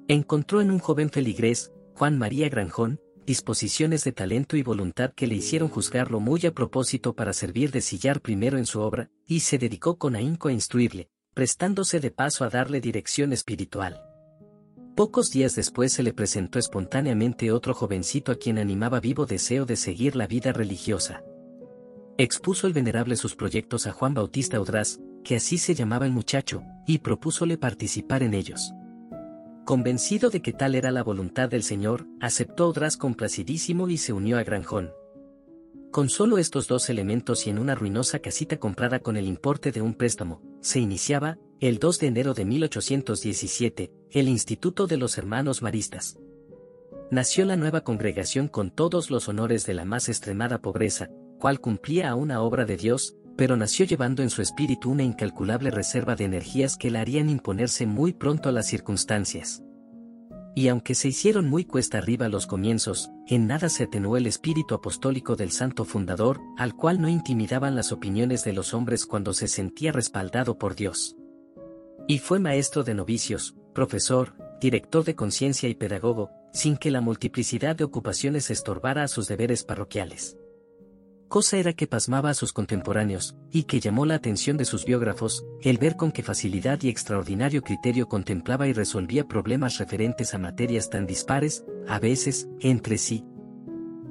Encontró 0.09 0.61
en 0.61 0.73
un 0.73 0.81
joven 0.81 1.11
feligrés, 1.11 1.73
Juan 1.95 2.19
María 2.19 2.49
Granjón, 2.49 3.01
disposiciones 3.27 4.03
de 4.03 4.13
talento 4.13 4.57
y 4.57 4.63
voluntad 4.63 5.13
que 5.15 5.29
le 5.29 5.37
hicieron 5.37 5.69
juzgarlo 5.69 6.19
muy 6.19 6.45
a 6.47 6.53
propósito 6.53 7.15
para 7.15 7.33
servir 7.33 7.71
de 7.71 7.81
sillar 7.81 8.21
primero 8.21 8.59
en 8.59 8.67
su 8.67 8.81
obra, 8.81 9.09
y 9.27 9.41
se 9.41 9.57
dedicó 9.57 9.99
con 9.99 10.17
ahínco 10.17 10.49
a 10.49 10.53
instruirle, 10.53 11.09
prestándose 11.33 12.01
de 12.01 12.11
paso 12.11 12.45
a 12.45 12.51
darle 12.51 12.81
dirección 12.81 13.33
espiritual. 13.33 14.03
Pocos 14.97 15.31
días 15.31 15.55
después 15.55 15.93
se 15.93 16.03
le 16.03 16.13
presentó 16.13 16.59
espontáneamente 16.59 17.51
otro 17.51 17.73
jovencito 17.73 18.33
a 18.33 18.37
quien 18.37 18.59
animaba 18.59 19.01
vivo 19.01 19.27
deseo 19.27 19.65
de 19.65 19.77
seguir 19.77 20.17
la 20.17 20.27
vida 20.27 20.53
religiosa. 20.53 21.25
Expuso 22.17 22.69
el 22.69 22.73
venerable 22.73 23.17
sus 23.17 23.35
proyectos 23.35 23.89
a 23.89 23.93
Juan 23.93 24.15
Bautista 24.15 24.61
Udraz, 24.61 25.01
que 25.25 25.35
así 25.35 25.59
se 25.59 25.75
llamaba 25.75 26.07
el 26.07 26.13
muchacho, 26.13 26.63
y 26.87 26.99
propúsole 26.99 27.59
participar 27.59 28.23
en 28.23 28.35
ellos. 28.35 28.73
Convencido 29.65 30.31
de 30.31 30.41
que 30.41 30.53
tal 30.53 30.77
era 30.77 30.93
la 30.93 31.03
voluntad 31.03 31.49
del 31.49 31.65
Señor, 31.65 32.07
aceptó 32.21 32.69
Udraz 32.69 32.97
complacidísimo 32.97 33.89
y 33.89 33.97
se 33.97 34.13
unió 34.13 34.39
a 34.39 34.45
Granjón. 34.45 34.93
Con 35.91 36.09
solo 36.09 36.39
estos 36.39 36.69
dos 36.69 36.89
elementos 36.89 37.49
y 37.49 37.51
en 37.51 37.59
una 37.59 37.75
ruinosa 37.75 38.21
casita 38.21 38.59
comprada 38.59 39.01
con 39.01 39.17
el 39.17 39.27
importe 39.27 39.73
de 39.73 39.83
un 39.83 39.95
préstamo, 39.95 40.41
se 40.61 40.79
iniciaba, 40.79 41.39
el 41.59 41.81
2 41.81 41.99
de 41.99 42.07
enero 42.07 42.35
de 42.35 42.45
1817, 42.45 43.93
el 44.13 44.29
Instituto 44.29 44.87
de 44.87 44.99
los 44.99 45.19
Hermanos 45.19 45.63
Maristas. 45.63 46.17
Nació 47.11 47.45
la 47.45 47.57
nueva 47.57 47.83
congregación 47.83 48.47
con 48.47 48.71
todos 48.71 49.11
los 49.11 49.29
honores 49.29 49.67
de 49.67 49.75
la 49.75 49.85
más 49.85 50.09
extremada 50.09 50.61
pobreza, 50.61 51.11
cual 51.45 51.61
cumplía 51.61 52.15
una 52.15 52.41
obra 52.41 52.65
de 52.65 52.79
Dios, 52.79 53.19
pero 53.37 53.55
nació 53.59 53.85
llevando 53.85 54.23
en 54.23 54.31
su 54.31 54.41
espíritu 54.41 54.91
una 54.91 55.03
incalculable 55.03 55.71
reserva 55.71 56.17
de 56.17 56.25
energías 56.25 56.79
que 56.79 56.91
la 56.91 57.03
harían 57.03 57.29
imponerse 57.29 57.85
muy 57.85 58.15
pronto 58.15 58.49
a 58.49 58.53
las 58.53 58.67
circunstancias. 58.67 59.63
Y 60.55 60.69
aunque 60.69 60.95
se 60.95 61.09
hicieron 61.09 61.51
muy 61.51 61.67
cuesta 61.67 61.99
arriba 61.99 62.31
los 62.31 62.47
comienzos, 62.47 63.11
en 63.27 63.47
nada 63.47 63.69
se 63.69 63.85
atenuó 63.85 64.17
el 64.17 64.27
espíritu 64.27 64.75
apostólico 64.75 65.37
del 65.37 65.51
santo 65.51 65.85
fundador, 65.85 66.41
al 66.57 66.75
cual 66.75 66.99
no 66.99 67.11
intimidaban 67.11 67.77
las 67.77 67.93
opiniones 67.93 68.43
de 68.43 68.55
los 68.55 68.73
hombres 68.73 69.05
cuando 69.05 69.35
se 69.35 69.47
sentía 69.47 69.93
respaldado 69.93 70.57
por 70.57 70.75
Dios. 70.75 71.15
Y 72.09 72.21
fue 72.21 72.39
maestro 72.39 72.85
de 72.85 72.95
novicios, 72.95 73.55
profesor, 73.75 74.35
director 74.63 75.05
de 75.05 75.15
conciencia 75.15 75.69
y 75.69 75.75
pedagogo, 75.75 76.31
sin 76.55 76.79
que 76.79 76.91
la 76.91 77.03
multiplicidad 77.03 77.77
de 77.77 77.85
ocupaciones 77.85 78.51
estorbara 78.51 79.03
a 79.03 79.09
sus 79.09 79.29
deberes 79.29 79.63
parroquiales 79.63 80.39
cosa 81.35 81.57
era 81.57 81.73
que 81.73 81.89
pasmaba 81.89 82.31
a 82.31 82.35
sus 82.35 82.53
contemporáneos, 82.53 83.35
y 83.51 83.65
que 83.65 83.81
llamó 83.81 84.07
la 84.07 84.15
atención 84.15 84.57
de 84.57 84.65
sus 84.65 84.85
biógrafos, 84.85 85.45
el 85.63 85.79
ver 85.79 85.97
con 85.97 86.13
qué 86.13 86.23
facilidad 86.23 86.81
y 86.83 86.89
extraordinario 86.89 87.63
criterio 87.63 88.07
contemplaba 88.07 88.69
y 88.69 88.73
resolvía 88.73 89.27
problemas 89.27 89.79
referentes 89.79 90.33
a 90.33 90.39
materias 90.39 90.91
tan 90.91 91.07
dispares, 91.07 91.65
a 91.89 91.99
veces, 91.99 92.47
entre 92.61 92.99
sí. 92.99 93.25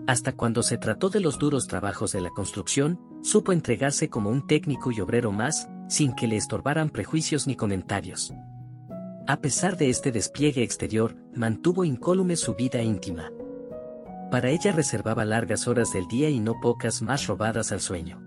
Hasta 0.06 0.34
cuando 0.34 0.64
se 0.64 0.78
trató 0.78 1.10
de 1.10 1.22
los 1.22 1.40
duros 1.40 1.66
trabajos 1.68 2.12
de 2.12 2.20
la 2.20 2.30
construcción, 2.30 3.00
supo 3.22 3.54
entregarse 3.54 4.10
como 4.10 4.30
un 4.30 4.46
técnico 4.46 4.92
y 4.92 5.00
obrero 5.00 5.32
más, 5.32 5.70
sin 5.88 6.16
que 6.16 6.28
le 6.28 6.36
estorbaran 6.36 6.90
prejuicios 6.90 7.48
ni 7.48 7.56
comentarios. 7.56 8.34
A 9.28 9.40
pesar 9.40 9.78
de 9.78 9.90
este 9.90 10.12
despliegue 10.12 10.62
exterior, 10.62 11.16
mantuvo 11.34 11.86
incólume 11.86 12.36
su 12.36 12.54
vida 12.54 12.82
íntima. 12.82 13.32
Para 14.34 14.50
ella 14.50 14.72
reservaba 14.72 15.26
largas 15.26 15.68
horas 15.68 15.94
del 15.94 16.08
día 16.08 16.28
y 16.28 16.40
no 16.40 16.60
pocas 16.60 17.04
más 17.04 17.28
robadas 17.28 17.72
al 17.72 17.82
sueño. 17.82 18.20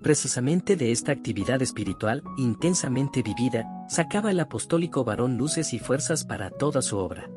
Precisamente 0.00 0.76
de 0.76 0.92
esta 0.92 1.12
actividad 1.12 1.60
espiritual, 1.60 2.22
intensamente 2.38 3.22
vivida, 3.22 3.66
sacaba 3.86 4.30
el 4.30 4.40
apostólico 4.40 5.04
varón 5.04 5.36
luces 5.36 5.74
y 5.74 5.78
fuerzas 5.78 6.24
para 6.24 6.48
toda 6.48 6.80
su 6.80 6.96
obra. 6.96 7.30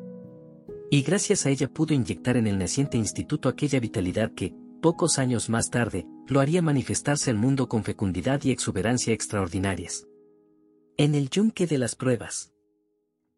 Y 0.90 1.02
gracias 1.02 1.44
a 1.44 1.50
ella 1.50 1.68
pudo 1.68 1.92
inyectar 1.92 2.38
en 2.38 2.46
el 2.46 2.56
naciente 2.56 2.96
instituto 2.96 3.50
aquella 3.50 3.80
vitalidad 3.80 4.32
que, 4.32 4.54
pocos 4.80 5.18
años 5.18 5.50
más 5.50 5.68
tarde, 5.68 6.06
lo 6.26 6.40
haría 6.40 6.62
manifestarse 6.62 7.28
al 7.28 7.36
mundo 7.36 7.68
con 7.68 7.84
fecundidad 7.84 8.42
y 8.44 8.50
exuberancia 8.50 9.12
extraordinarias. 9.12 10.06
En 10.96 11.14
el 11.14 11.28
yunque 11.28 11.66
de 11.66 11.76
las 11.76 11.96
pruebas. 11.96 12.54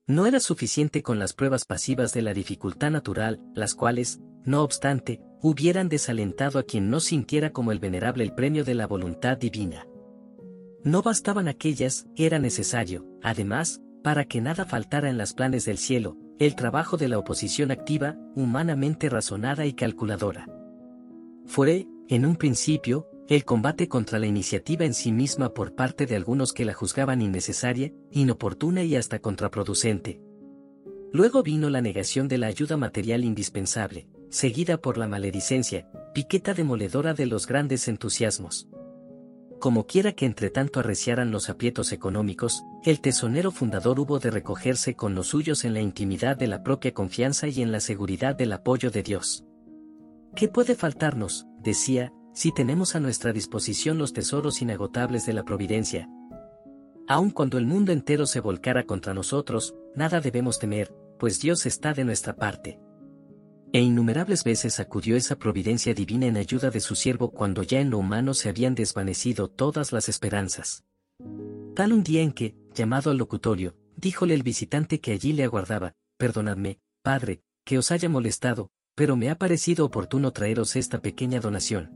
No 0.06 0.24
era 0.24 0.38
suficiente 0.38 1.02
con 1.02 1.18
las 1.18 1.32
pruebas 1.32 1.64
pasivas 1.64 2.14
de 2.14 2.22
la 2.22 2.32
dificultad 2.32 2.92
natural, 2.92 3.42
las 3.56 3.74
cuales, 3.74 4.20
no 4.46 4.62
obstante, 4.62 5.20
hubieran 5.42 5.88
desalentado 5.88 6.58
a 6.58 6.62
quien 6.62 6.88
no 6.88 7.00
sintiera 7.00 7.50
como 7.52 7.72
el 7.72 7.78
venerable 7.78 8.24
el 8.24 8.32
premio 8.32 8.64
de 8.64 8.74
la 8.74 8.86
voluntad 8.86 9.36
divina. 9.36 9.86
No 10.82 11.02
bastaban 11.02 11.48
aquellas, 11.48 12.06
era 12.16 12.38
necesario, 12.38 13.04
además, 13.22 13.82
para 14.02 14.24
que 14.24 14.40
nada 14.40 14.64
faltara 14.64 15.10
en 15.10 15.18
las 15.18 15.34
planes 15.34 15.64
del 15.64 15.78
cielo, 15.78 16.16
el 16.38 16.54
trabajo 16.54 16.96
de 16.96 17.08
la 17.08 17.18
oposición 17.18 17.70
activa, 17.70 18.16
humanamente 18.36 19.08
razonada 19.08 19.66
y 19.66 19.72
calculadora. 19.72 20.46
Fue, 21.44 21.86
en 22.08 22.24
un 22.24 22.36
principio, 22.36 23.08
el 23.28 23.44
combate 23.44 23.88
contra 23.88 24.20
la 24.20 24.26
iniciativa 24.26 24.84
en 24.84 24.94
sí 24.94 25.10
misma 25.10 25.52
por 25.52 25.74
parte 25.74 26.06
de 26.06 26.14
algunos 26.14 26.52
que 26.52 26.64
la 26.64 26.74
juzgaban 26.74 27.20
innecesaria, 27.20 27.92
inoportuna 28.12 28.84
y 28.84 28.94
hasta 28.94 29.18
contraproducente. 29.18 30.20
Luego 31.12 31.42
vino 31.42 31.68
la 31.70 31.80
negación 31.80 32.28
de 32.28 32.38
la 32.38 32.46
ayuda 32.46 32.76
material 32.76 33.24
indispensable, 33.24 34.06
seguida 34.30 34.78
por 34.78 34.98
la 34.98 35.08
maledicencia, 35.08 35.88
piqueta 36.14 36.54
demoledora 36.54 37.14
de 37.14 37.26
los 37.26 37.46
grandes 37.46 37.88
entusiasmos. 37.88 38.68
Como 39.60 39.86
quiera 39.86 40.12
que 40.12 40.26
entre 40.26 40.50
tanto 40.50 40.80
arreciaran 40.80 41.30
los 41.30 41.48
aprietos 41.48 41.92
económicos, 41.92 42.62
el 42.84 43.00
tesonero 43.00 43.50
fundador 43.50 43.98
hubo 43.98 44.18
de 44.18 44.30
recogerse 44.30 44.94
con 44.94 45.14
los 45.14 45.28
suyos 45.28 45.64
en 45.64 45.72
la 45.72 45.80
intimidad 45.80 46.36
de 46.36 46.46
la 46.46 46.62
propia 46.62 46.92
confianza 46.92 47.48
y 47.48 47.62
en 47.62 47.72
la 47.72 47.80
seguridad 47.80 48.36
del 48.36 48.52
apoyo 48.52 48.90
de 48.90 49.02
Dios. 49.02 49.44
¿Qué 50.34 50.48
puede 50.48 50.74
faltarnos? 50.74 51.46
decía, 51.62 52.12
si 52.34 52.52
tenemos 52.52 52.94
a 52.94 53.00
nuestra 53.00 53.32
disposición 53.32 53.96
los 53.96 54.12
tesoros 54.12 54.60
inagotables 54.60 55.24
de 55.24 55.32
la 55.32 55.42
providencia. 55.42 56.08
Aun 57.08 57.30
cuando 57.30 57.56
el 57.56 57.66
mundo 57.66 57.92
entero 57.92 58.26
se 58.26 58.40
volcara 58.40 58.84
contra 58.84 59.14
nosotros, 59.14 59.74
nada 59.94 60.20
debemos 60.20 60.58
temer, 60.58 60.92
pues 61.18 61.40
Dios 61.40 61.64
está 61.64 61.94
de 61.94 62.04
nuestra 62.04 62.36
parte. 62.36 62.78
E 63.72 63.80
innumerables 63.80 64.44
veces 64.44 64.80
acudió 64.80 65.16
esa 65.16 65.38
providencia 65.38 65.92
divina 65.92 66.26
en 66.26 66.36
ayuda 66.36 66.70
de 66.70 66.80
su 66.80 66.94
siervo 66.94 67.30
cuando 67.30 67.62
ya 67.62 67.80
en 67.80 67.90
lo 67.90 67.98
humano 67.98 68.32
se 68.34 68.48
habían 68.48 68.74
desvanecido 68.74 69.48
todas 69.48 69.92
las 69.92 70.08
esperanzas. 70.08 70.84
Tal 71.74 71.92
un 71.92 72.02
día 72.02 72.22
en 72.22 72.32
que, 72.32 72.54
llamado 72.74 73.10
al 73.10 73.18
locutorio, 73.18 73.76
díjole 73.96 74.34
el 74.34 74.42
visitante 74.42 75.00
que 75.00 75.12
allí 75.12 75.32
le 75.32 75.44
aguardaba, 75.44 75.94
Perdonadme, 76.16 76.78
padre, 77.02 77.42
que 77.64 77.76
os 77.76 77.90
haya 77.90 78.08
molestado, 78.08 78.70
pero 78.94 79.16
me 79.16 79.28
ha 79.28 79.36
parecido 79.36 79.84
oportuno 79.84 80.32
traeros 80.32 80.76
esta 80.76 81.02
pequeña 81.02 81.40
donación. 81.40 81.90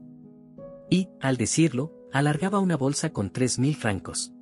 Y, 0.91 1.09
al 1.21 1.37
decirlo, 1.39 1.95
alargaba 2.13 2.59
una 2.59 2.77
bolsa 2.77 3.11
con 3.11 3.31
tres 3.31 3.59
mil 3.59 3.77
francos. 3.77 4.33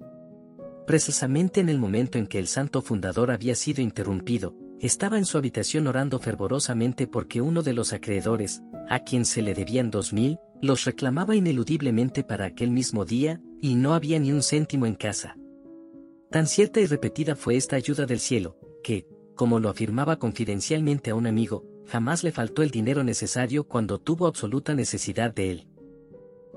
Precisamente 0.86 1.60
en 1.60 1.68
el 1.68 1.78
momento 1.78 2.18
en 2.18 2.26
que 2.26 2.38
el 2.38 2.48
santo 2.48 2.82
fundador 2.82 3.30
había 3.30 3.54
sido 3.54 3.82
interrumpido, 3.82 4.56
estaba 4.80 5.18
en 5.18 5.24
su 5.24 5.38
habitación 5.38 5.86
orando 5.86 6.18
fervorosamente 6.18 7.06
porque 7.06 7.40
uno 7.40 7.62
de 7.62 7.72
los 7.72 7.92
acreedores, 7.92 8.62
a 8.88 9.00
quien 9.00 9.24
se 9.24 9.42
le 9.42 9.54
debían 9.54 9.90
dos 9.90 10.12
mil, 10.12 10.38
los 10.60 10.84
reclamaba 10.84 11.36
ineludiblemente 11.36 12.24
para 12.24 12.46
aquel 12.46 12.70
mismo 12.70 13.04
día, 13.04 13.40
y 13.60 13.74
no 13.74 13.94
había 13.94 14.18
ni 14.18 14.32
un 14.32 14.42
céntimo 14.42 14.86
en 14.86 14.94
casa. 14.94 15.36
Tan 16.30 16.46
cierta 16.46 16.80
y 16.80 16.86
repetida 16.86 17.34
fue 17.34 17.56
esta 17.56 17.76
ayuda 17.76 18.06
del 18.06 18.20
cielo, 18.20 18.56
que, 18.82 19.06
como 19.34 19.60
lo 19.60 19.68
afirmaba 19.68 20.18
confidencialmente 20.18 21.10
a 21.10 21.14
un 21.14 21.26
amigo, 21.26 21.64
jamás 21.86 22.22
le 22.22 22.32
faltó 22.32 22.62
el 22.62 22.70
dinero 22.70 23.02
necesario 23.02 23.64
cuando 23.64 23.98
tuvo 23.98 24.26
absoluta 24.26 24.74
necesidad 24.74 25.34
de 25.34 25.50
él. 25.50 25.68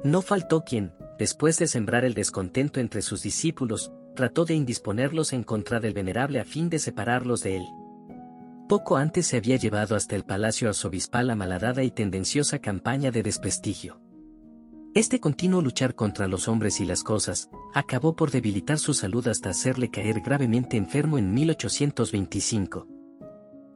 No 0.03 0.21
faltó 0.21 0.63
quien, 0.63 0.93
después 1.17 1.57
de 1.57 1.67
sembrar 1.67 2.05
el 2.05 2.13
descontento 2.13 2.79
entre 2.79 3.01
sus 3.01 3.21
discípulos, 3.21 3.91
trató 4.15 4.45
de 4.45 4.55
indisponerlos 4.55 5.31
en 5.31 5.43
contra 5.43 5.79
del 5.79 5.93
venerable 5.93 6.39
a 6.39 6.45
fin 6.45 6.69
de 6.69 6.79
separarlos 6.79 7.43
de 7.43 7.57
él. 7.57 7.63
Poco 8.71 8.95
antes 8.95 9.27
se 9.27 9.35
había 9.35 9.57
llevado 9.57 9.97
hasta 9.97 10.15
el 10.15 10.23
palacio 10.23 10.69
arzobispal 10.69 11.27
la 11.27 11.35
malhadada 11.35 11.83
y 11.83 11.91
tendenciosa 11.91 12.59
campaña 12.59 13.11
de 13.11 13.21
desprestigio. 13.21 13.99
Este 14.95 15.19
continuo 15.19 15.61
luchar 15.61 15.93
contra 15.93 16.29
los 16.29 16.47
hombres 16.47 16.79
y 16.79 16.85
las 16.85 17.03
cosas, 17.03 17.49
acabó 17.73 18.15
por 18.15 18.31
debilitar 18.31 18.79
su 18.79 18.93
salud 18.93 19.27
hasta 19.27 19.49
hacerle 19.49 19.91
caer 19.91 20.21
gravemente 20.21 20.77
enfermo 20.77 21.17
en 21.17 21.33
1825. 21.33 22.87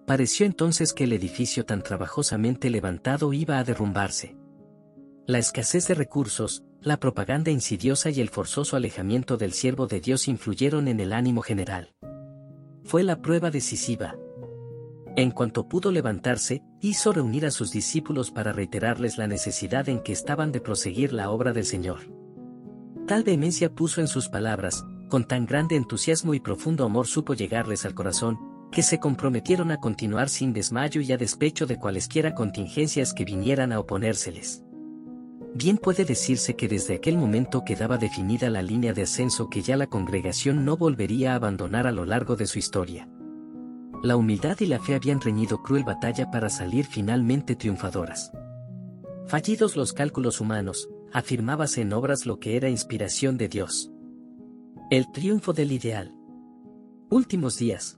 Pareció 0.08 0.46
entonces 0.46 0.94
que 0.94 1.04
el 1.04 1.12
edificio 1.12 1.66
tan 1.66 1.82
trabajosamente 1.84 2.70
levantado 2.70 3.34
iba 3.34 3.60
a 3.60 3.66
derrumbarse. 3.66 4.38
La 5.28 5.40
escasez 5.40 5.90
de 5.90 5.96
recursos, 5.96 6.64
la 6.80 7.02
propaganda 7.02 7.52
insidiosa 7.52 8.12
y 8.12 8.22
el 8.22 8.30
forzoso 8.30 8.78
alejamiento 8.78 9.36
del 9.36 9.52
siervo 9.52 9.88
de 9.88 10.00
Dios 10.00 10.30
influyeron 10.30 10.88
en 10.88 11.02
el 11.02 11.12
ánimo 11.12 11.42
general. 11.42 11.94
Fue 12.86 13.04
la 13.04 13.22
prueba 13.22 13.52
decisiva, 13.52 14.16
en 15.16 15.32
cuanto 15.32 15.68
pudo 15.68 15.92
levantarse, 15.92 16.62
hizo 16.82 17.14
reunir 17.14 17.46
a 17.46 17.52
sus 17.52 17.72
discípulos 17.72 18.32
para 18.32 18.52
reiterarles 18.52 19.18
la 19.18 19.28
necesidad 19.28 19.88
en 19.88 20.02
que 20.02 20.12
estaban 20.12 20.52
de 20.52 20.62
proseguir 20.62 21.14
la 21.14 21.30
obra 21.30 21.54
del 21.54 21.66
Señor. 21.66 22.00
Tal 23.08 23.24
vehemencia 23.24 23.74
puso 23.74 24.02
en 24.02 24.08
sus 24.08 24.30
palabras, 24.30 24.86
con 25.10 25.26
tan 25.26 25.46
grande 25.46 25.76
entusiasmo 25.76 26.34
y 26.34 26.40
profundo 26.40 26.86
amor 26.86 27.08
supo 27.08 27.34
llegarles 27.34 27.86
al 27.86 27.94
corazón, 27.94 28.38
que 28.72 28.82
se 28.82 29.00
comprometieron 29.00 29.72
a 29.72 29.80
continuar 29.80 30.28
sin 30.28 30.52
desmayo 30.52 31.00
y 31.00 31.12
a 31.12 31.18
despecho 31.18 31.66
de 31.66 31.78
cualesquiera 31.78 32.36
contingencias 32.36 33.14
que 33.14 33.24
vinieran 33.24 33.72
a 33.72 33.80
oponérseles. 33.80 34.64
Bien 35.54 35.78
puede 35.78 36.04
decirse 36.04 36.58
que 36.58 36.68
desde 36.68 36.96
aquel 36.96 37.18
momento 37.18 37.64
quedaba 37.64 37.98
definida 37.98 38.50
la 38.50 38.62
línea 38.62 38.92
de 38.92 39.04
ascenso 39.04 39.50
que 39.50 39.62
ya 39.62 39.78
la 39.78 39.88
congregación 39.88 40.66
no 40.66 40.76
volvería 40.76 41.32
a 41.32 41.36
abandonar 41.36 41.88
a 41.88 41.94
lo 41.94 42.04
largo 42.04 42.36
de 42.36 42.48
su 42.48 42.60
historia. 42.60 43.08
La 44.06 44.18
humildad 44.18 44.60
y 44.60 44.68
la 44.68 44.78
fe 44.78 44.94
habían 44.94 45.20
reñido 45.20 45.64
cruel 45.64 45.84
batalla 45.84 46.30
para 46.30 46.48
salir 46.48 46.86
finalmente 46.86 47.56
triunfadoras. 47.56 48.32
Fallidos 49.26 49.76
los 49.76 49.94
cálculos 49.94 50.40
humanos, 50.40 50.88
afirmábase 51.12 51.82
en 51.82 51.92
obras 51.92 52.28
lo 52.28 52.40
que 52.40 52.56
era 52.56 52.70
inspiración 52.70 53.36
de 53.36 53.48
Dios. 53.48 53.90
El 54.92 55.12
triunfo 55.12 55.54
del 55.54 55.72
ideal. 55.72 56.14
Últimos 57.10 57.58
días. 57.58 57.98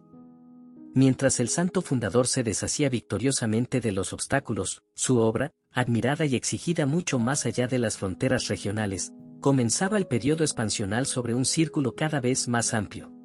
Mientras 0.93 1.41
el 1.41 1.49
santo 1.49 1.81
fundador 1.81 2.27
se 2.27 2.41
deshacía 2.41 2.87
victoriosamente 2.87 3.81
de 3.81 3.91
los 3.91 4.13
obstáculos, 4.13 4.83
su 4.93 5.17
obra, 5.17 5.51
admirada 5.73 6.25
y 6.25 6.37
exigida 6.37 6.85
mucho 6.85 7.19
más 7.19 7.45
allá 7.45 7.67
de 7.67 7.79
las 7.79 7.97
fronteras 7.97 8.47
regionales, 8.47 9.11
comenzaba 9.41 9.97
el 9.97 10.07
periodo 10.07 10.45
expansional 10.45 11.05
sobre 11.05 11.35
un 11.35 11.43
círculo 11.43 11.95
cada 11.95 12.21
vez 12.21 12.47
más 12.47 12.73
amplio. 12.73 13.16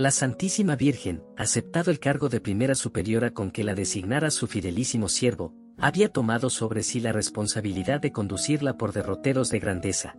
La 0.00 0.10
Santísima 0.10 0.76
Virgen, 0.76 1.22
aceptado 1.36 1.90
el 1.90 2.00
cargo 2.00 2.30
de 2.30 2.40
primera 2.40 2.74
superiora 2.74 3.34
con 3.34 3.50
que 3.50 3.64
la 3.64 3.74
designara 3.74 4.30
su 4.30 4.46
fidelísimo 4.46 5.10
siervo, 5.10 5.52
había 5.76 6.08
tomado 6.08 6.48
sobre 6.48 6.82
sí 6.82 7.00
la 7.00 7.12
responsabilidad 7.12 8.00
de 8.00 8.10
conducirla 8.10 8.78
por 8.78 8.94
derroteros 8.94 9.50
de 9.50 9.58
grandeza. 9.58 10.16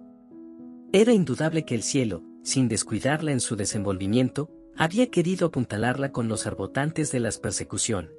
Era 0.94 1.14
indudable 1.14 1.66
que 1.66 1.74
el 1.74 1.82
cielo, 1.82 2.22
sin 2.44 2.68
descuidarla 2.68 3.32
en 3.32 3.40
su 3.40 3.56
desenvolvimiento, 3.56 4.52
había 4.78 5.10
querido 5.10 5.48
apuntalarla 5.48 6.12
con 6.12 6.28
los 6.28 6.46
arbotantes 6.46 7.12
de 7.12 7.20
la 7.20 7.32
persecución. 7.32 8.12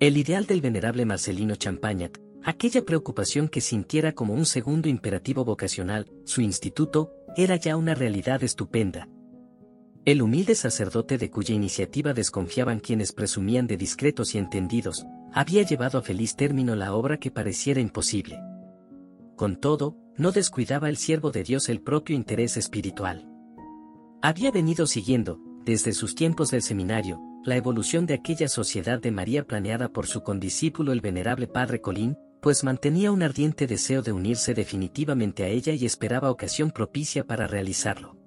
El 0.00 0.16
ideal 0.16 0.46
del 0.46 0.62
venerable 0.62 1.04
Marcelino 1.04 1.54
Champagnat, 1.54 2.16
aquella 2.44 2.82
preocupación 2.82 3.48
que 3.48 3.60
sintiera 3.60 4.12
como 4.12 4.32
un 4.32 4.46
segundo 4.46 4.88
imperativo 4.88 5.44
vocacional, 5.44 6.10
su 6.24 6.40
instituto, 6.40 7.12
era 7.36 7.56
ya 7.56 7.76
una 7.76 7.94
realidad 7.94 8.42
estupenda. 8.42 9.06
El 10.04 10.20
humilde 10.20 10.56
sacerdote 10.56 11.16
de 11.16 11.30
cuya 11.30 11.54
iniciativa 11.54 12.12
desconfiaban 12.12 12.80
quienes 12.80 13.12
presumían 13.12 13.68
de 13.68 13.76
discretos 13.76 14.34
y 14.34 14.38
entendidos, 14.38 15.06
había 15.32 15.62
llevado 15.62 15.98
a 15.98 16.02
feliz 16.02 16.34
término 16.34 16.74
la 16.74 16.92
obra 16.92 17.18
que 17.18 17.30
pareciera 17.30 17.80
imposible. 17.80 18.40
Con 19.36 19.60
todo, 19.60 19.96
no 20.16 20.32
descuidaba 20.32 20.88
el 20.88 20.96
siervo 20.96 21.30
de 21.30 21.44
Dios 21.44 21.68
el 21.68 21.80
propio 21.80 22.16
interés 22.16 22.56
espiritual. 22.56 23.28
Había 24.22 24.50
venido 24.50 24.88
siguiendo, 24.88 25.38
desde 25.64 25.92
sus 25.92 26.16
tiempos 26.16 26.50
del 26.50 26.62
seminario, 26.62 27.20
la 27.44 27.54
evolución 27.54 28.04
de 28.04 28.14
aquella 28.14 28.48
sociedad 28.48 29.00
de 29.00 29.12
María 29.12 29.44
planeada 29.44 29.88
por 29.88 30.08
su 30.08 30.24
condiscípulo 30.24 30.90
el 30.90 31.00
venerable 31.00 31.46
padre 31.46 31.80
Colín, 31.80 32.16
pues 32.40 32.64
mantenía 32.64 33.12
un 33.12 33.22
ardiente 33.22 33.68
deseo 33.68 34.02
de 34.02 34.10
unirse 34.10 34.52
definitivamente 34.52 35.44
a 35.44 35.48
ella 35.48 35.72
y 35.74 35.86
esperaba 35.86 36.32
ocasión 36.32 36.72
propicia 36.72 37.24
para 37.24 37.46
realizarlo. 37.46 38.21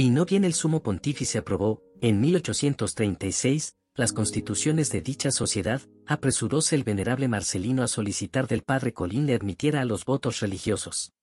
Y 0.00 0.10
no 0.10 0.24
bien 0.26 0.44
el 0.44 0.54
sumo 0.54 0.80
pontífice 0.80 1.38
aprobó, 1.38 1.82
en 2.00 2.20
1836, 2.20 3.74
las 3.96 4.12
constituciones 4.12 4.92
de 4.92 5.00
dicha 5.00 5.32
sociedad, 5.32 5.82
apresuróse 6.06 6.76
el 6.76 6.84
venerable 6.84 7.26
Marcelino 7.26 7.82
a 7.82 7.88
solicitar 7.88 8.46
del 8.46 8.62
padre 8.62 8.92
Colín 8.92 9.26
le 9.26 9.34
admitiera 9.34 9.80
a 9.80 9.84
los 9.84 10.04
votos 10.04 10.38
religiosos. 10.38 11.14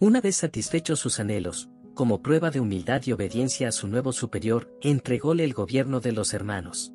Una 0.00 0.20
vez 0.20 0.34
satisfechos 0.34 0.98
sus 0.98 1.20
anhelos, 1.20 1.68
como 1.94 2.20
prueba 2.20 2.50
de 2.50 2.58
humildad 2.58 3.00
y 3.06 3.12
obediencia 3.12 3.68
a 3.68 3.72
su 3.72 3.86
nuevo 3.86 4.12
superior, 4.12 4.76
entrególe 4.82 5.44
el 5.44 5.54
gobierno 5.54 6.00
de 6.00 6.10
los 6.10 6.34
hermanos. 6.34 6.92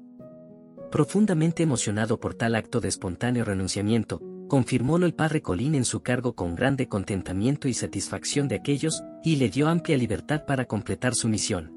Profundamente 0.91 1.63
emocionado 1.63 2.19
por 2.19 2.33
tal 2.33 2.55
acto 2.55 2.81
de 2.81 2.89
espontáneo 2.89 3.45
renunciamiento, 3.45 4.19
confirmólo 4.49 5.05
el 5.05 5.13
padre 5.13 5.41
Colín 5.41 5.75
en 5.75 5.85
su 5.85 6.01
cargo 6.01 6.35
con 6.35 6.55
grande 6.55 6.89
contentamiento 6.89 7.69
y 7.69 7.73
satisfacción 7.73 8.49
de 8.49 8.55
aquellos, 8.55 9.01
y 9.23 9.37
le 9.37 9.47
dio 9.49 9.69
amplia 9.69 9.95
libertad 9.95 10.43
para 10.45 10.65
completar 10.65 11.15
su 11.15 11.29
misión. 11.29 11.73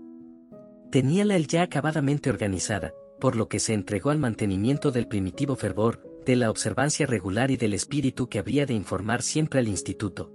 Teníala 0.91 1.37
él 1.37 1.47
ya 1.47 1.62
acabadamente 1.62 2.29
organizada, 2.31 2.93
por 3.21 3.37
lo 3.37 3.49
que 3.49 3.61
se 3.61 3.75
entregó 3.75 4.11
al 4.11 4.19
mantenimiento 4.19 4.91
del 4.91 5.07
primitivo 5.07 5.54
fervor, 5.54 6.02
de 6.26 6.35
la 6.35 6.50
observancia 6.50 7.06
regular 7.06 7.52
y 7.52 7.56
del 7.56 7.75
espíritu 7.75 8.28
que 8.28 8.41
habría 8.41 8.67
de 8.67 8.75
informar 8.75 9.23
siempre 9.23 9.61
al 9.61 9.69
instituto. 9.69 10.32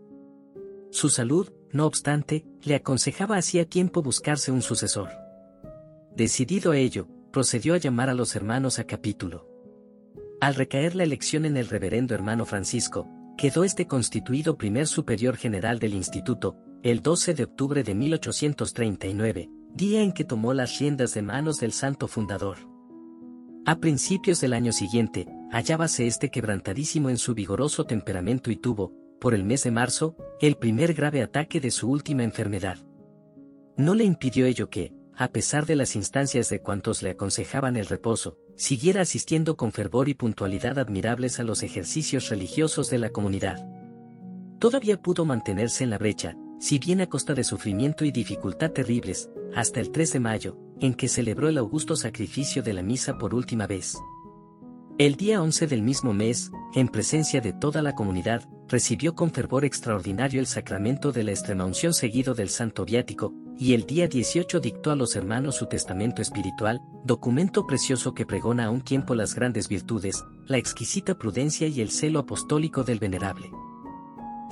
Su 0.92 1.10
salud, 1.10 1.52
no 1.72 1.86
obstante, 1.86 2.46
le 2.64 2.76
aconsejaba 2.76 3.38
hacía 3.38 3.66
tiempo 3.66 4.02
buscarse 4.02 4.52
un 4.52 4.62
sucesor. 4.62 5.10
Decidido 6.16 6.72
a 6.72 6.78
ello, 6.78 7.08
procedió 7.32 7.74
a 7.74 7.78
llamar 7.78 8.10
a 8.10 8.14
los 8.14 8.36
hermanos 8.36 8.80
a 8.80 8.86
capítulo. 8.86 9.57
Al 10.40 10.54
recaer 10.54 10.96
la 10.96 11.04
elección 11.04 11.46
en 11.46 11.58
el 11.58 11.68
reverendo 11.68 12.14
hermano 12.14 12.46
Francisco, 12.46 13.08
quedó 13.38 13.64
este 13.64 13.88
constituido 13.88 14.56
primer 14.56 14.86
superior 14.86 15.36
general 15.36 15.80
del 15.80 15.96
instituto, 15.96 16.58
el 16.84 17.02
12 17.02 17.34
de 17.34 17.44
octubre 17.44 17.84
de 17.84 17.96
1839, 17.96 19.50
día 19.74 20.04
en 20.04 20.12
que 20.12 20.24
tomó 20.26 20.54
las 20.54 20.78
riendas 20.78 21.16
de 21.16 21.24
manos 21.24 21.60
del 21.60 21.72
santo 21.72 22.08
fundador. 22.08 22.58
A 23.66 23.80
principios 23.80 24.40
del 24.40 24.54
año 24.54 24.72
siguiente, 24.74 25.28
hallábase 25.52 26.06
este 26.06 26.30
quebrantadísimo 26.30 27.10
en 27.10 27.18
su 27.18 27.34
vigoroso 27.34 27.86
temperamento 27.86 28.52
y 28.52 28.58
tuvo, 28.58 28.94
por 29.20 29.34
el 29.34 29.44
mes 29.44 29.64
de 29.64 29.72
marzo, 29.72 30.16
el 30.40 30.56
primer 30.56 30.94
grave 30.94 31.24
ataque 31.24 31.60
de 31.60 31.72
su 31.72 31.90
última 31.90 32.24
enfermedad. 32.24 32.78
No 33.76 33.96
le 33.96 34.04
impidió 34.04 34.46
ello 34.46 34.70
que, 34.70 34.94
a 35.16 35.30
pesar 35.30 35.66
de 35.66 35.76
las 35.76 35.96
instancias 35.96 36.48
de 36.50 36.62
cuantos 36.62 37.02
le 37.02 37.10
aconsejaban 37.10 37.76
el 37.76 37.88
reposo, 37.88 38.38
siguiera 38.58 39.02
asistiendo 39.02 39.56
con 39.56 39.72
fervor 39.72 40.10
y 40.10 40.16
puntualidad 40.16 40.80
admirables 40.80 41.40
a 41.40 41.44
los 41.44 41.64
ejercicios 41.64 42.30
religiosos 42.30 42.90
de 42.90 42.98
la 42.98 43.12
comunidad. 43.12 43.66
Todavía 44.60 45.00
pudo 45.00 45.26
mantenerse 45.26 45.84
en 45.84 45.92
la 45.92 46.00
brecha, 46.00 46.36
si 46.60 46.80
bien 46.80 47.00
a 47.02 47.08
costa 47.08 47.36
de 47.36 47.44
sufrimiento 47.44 48.04
y 48.04 48.12
dificultad 48.12 48.72
terribles, 48.72 49.30
hasta 49.56 49.80
el 49.80 49.92
3 49.92 50.14
de 50.14 50.20
mayo, 50.20 50.58
en 50.80 50.96
que 50.96 51.08
celebró 51.08 51.50
el 51.50 51.60
augusto 51.60 51.96
sacrificio 51.96 52.64
de 52.64 52.74
la 52.74 52.82
misa 52.82 53.20
por 53.20 53.36
última 53.36 53.68
vez. 53.68 53.96
El 54.98 55.16
día 55.16 55.44
11 55.44 55.68
del 55.68 55.84
mismo 55.84 56.12
mes, 56.12 56.50
en 56.74 56.88
presencia 56.88 57.40
de 57.40 57.54
toda 57.54 57.84
la 57.84 57.94
comunidad, 57.94 58.50
recibió 58.68 59.14
con 59.14 59.30
fervor 59.30 59.64
extraordinario 59.66 60.40
el 60.40 60.48
sacramento 60.48 61.12
de 61.12 61.24
la 61.24 61.32
extremaunción 61.32 61.94
seguido 61.94 62.34
del 62.34 62.50
santo 62.50 62.84
viático, 62.84 63.32
y 63.60 63.74
el 63.74 63.86
día 63.86 64.08
18 64.08 64.60
dictó 64.60 64.92
a 64.92 64.96
los 64.96 65.16
hermanos 65.16 65.56
su 65.56 65.66
testamento 65.66 66.22
espiritual, 66.22 66.82
documento 67.04 67.66
precioso 67.66 68.14
que 68.14 68.26
pregona 68.26 68.66
a 68.66 68.70
un 68.70 68.82
tiempo 68.82 69.16
las 69.16 69.36
grandes 69.36 69.68
virtudes, 69.68 70.24
la 70.46 70.58
exquisita 70.58 71.18
prudencia 71.18 71.68
y 71.68 71.82
el 71.82 71.90
celo 71.90 72.20
apostólico 72.20 72.84
del 72.84 73.00
venerable. 73.00 73.50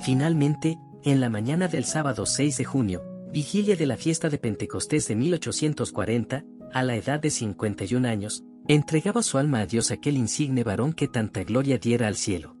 Finalmente, 0.00 0.78
en 1.04 1.20
la 1.20 1.30
mañana 1.30 1.68
del 1.68 1.84
sábado 1.84 2.26
6 2.26 2.58
de 2.58 2.64
junio, 2.64 3.02
vigilia 3.32 3.76
de 3.76 3.86
la 3.86 3.96
fiesta 3.96 4.28
de 4.28 4.38
Pentecostés 4.38 5.08
de 5.08 5.16
1840, 5.16 6.44
a 6.72 6.82
la 6.82 6.96
edad 6.96 7.20
de 7.20 7.30
51 7.30 8.06
años, 8.08 8.44
Entregaba 8.68 9.22
su 9.22 9.38
alma 9.38 9.60
a 9.60 9.66
Dios 9.66 9.92
aquel 9.92 10.16
insigne 10.16 10.64
varón 10.64 10.92
que 10.92 11.06
tanta 11.06 11.44
gloria 11.44 11.78
diera 11.78 12.08
al 12.08 12.16
cielo. 12.16 12.56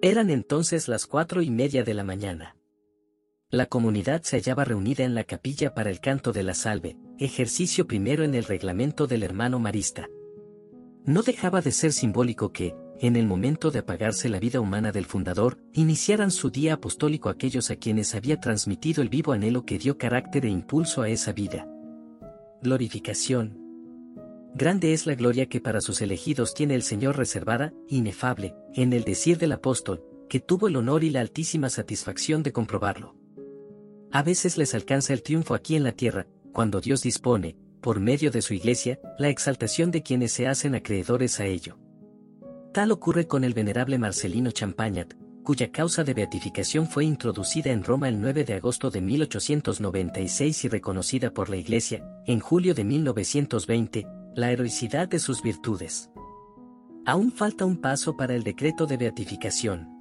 Eran 0.00 0.30
entonces 0.30 0.88
las 0.88 1.06
cuatro 1.06 1.42
y 1.42 1.50
media 1.50 1.84
de 1.84 1.92
la 1.92 2.04
mañana. 2.04 2.56
La 3.52 3.66
comunidad 3.66 4.22
se 4.22 4.36
hallaba 4.36 4.64
reunida 4.64 5.02
en 5.02 5.16
la 5.16 5.24
capilla 5.24 5.74
para 5.74 5.90
el 5.90 5.98
canto 5.98 6.32
de 6.32 6.44
la 6.44 6.54
salve, 6.54 6.96
ejercicio 7.18 7.88
primero 7.88 8.22
en 8.22 8.36
el 8.36 8.44
reglamento 8.44 9.08
del 9.08 9.24
hermano 9.24 9.58
marista. 9.58 10.08
No 11.04 11.22
dejaba 11.22 11.60
de 11.60 11.72
ser 11.72 11.92
simbólico 11.92 12.52
que, 12.52 12.76
en 13.00 13.16
el 13.16 13.26
momento 13.26 13.72
de 13.72 13.80
apagarse 13.80 14.28
la 14.28 14.38
vida 14.38 14.60
humana 14.60 14.92
del 14.92 15.04
fundador, 15.04 15.58
iniciaran 15.72 16.30
su 16.30 16.50
día 16.50 16.74
apostólico 16.74 17.28
aquellos 17.28 17.72
a 17.72 17.76
quienes 17.76 18.14
había 18.14 18.38
transmitido 18.38 19.02
el 19.02 19.08
vivo 19.08 19.32
anhelo 19.32 19.66
que 19.66 19.78
dio 19.78 19.98
carácter 19.98 20.46
e 20.46 20.48
impulso 20.48 21.02
a 21.02 21.08
esa 21.08 21.32
vida. 21.32 21.66
Glorificación, 22.62 23.58
Grande 24.54 24.92
es 24.92 25.06
la 25.06 25.16
gloria 25.16 25.46
que 25.46 25.60
para 25.60 25.80
sus 25.80 26.02
elegidos 26.02 26.54
tiene 26.54 26.76
el 26.76 26.82
Señor 26.82 27.16
reservada, 27.16 27.72
inefable, 27.88 28.54
en 28.74 28.92
el 28.92 29.02
decir 29.02 29.38
del 29.38 29.52
apóstol, 29.52 30.04
que 30.28 30.38
tuvo 30.38 30.68
el 30.68 30.76
honor 30.76 31.02
y 31.02 31.10
la 31.10 31.20
altísima 31.20 31.68
satisfacción 31.68 32.44
de 32.44 32.52
comprobarlo. 32.52 33.19
A 34.12 34.22
veces 34.22 34.58
les 34.58 34.74
alcanza 34.74 35.12
el 35.12 35.22
triunfo 35.22 35.54
aquí 35.54 35.76
en 35.76 35.84
la 35.84 35.92
tierra, 35.92 36.26
cuando 36.52 36.80
Dios 36.80 37.02
dispone, 37.02 37.56
por 37.80 38.00
medio 38.00 38.30
de 38.30 38.42
su 38.42 38.54
iglesia, 38.54 38.98
la 39.18 39.28
exaltación 39.28 39.90
de 39.90 40.02
quienes 40.02 40.32
se 40.32 40.48
hacen 40.48 40.74
acreedores 40.74 41.38
a 41.38 41.46
ello. 41.46 41.78
Tal 42.72 42.90
ocurre 42.90 43.26
con 43.26 43.44
el 43.44 43.54
venerable 43.54 43.98
Marcelino 43.98 44.50
Champagnat, 44.50 45.14
cuya 45.44 45.70
causa 45.70 46.04
de 46.04 46.14
beatificación 46.14 46.86
fue 46.86 47.04
introducida 47.04 47.70
en 47.70 47.84
Roma 47.84 48.08
el 48.08 48.20
9 48.20 48.44
de 48.44 48.54
agosto 48.54 48.90
de 48.90 49.00
1896 49.00 50.64
y 50.64 50.68
reconocida 50.68 51.32
por 51.32 51.48
la 51.48 51.56
Iglesia, 51.56 52.04
en 52.26 52.40
julio 52.40 52.74
de 52.74 52.84
1920, 52.84 54.06
la 54.34 54.52
heroicidad 54.52 55.08
de 55.08 55.18
sus 55.18 55.42
virtudes. 55.42 56.10
Aún 57.06 57.32
falta 57.32 57.64
un 57.64 57.80
paso 57.80 58.16
para 58.16 58.34
el 58.34 58.42
decreto 58.42 58.86
de 58.86 58.96
beatificación. 58.96 59.99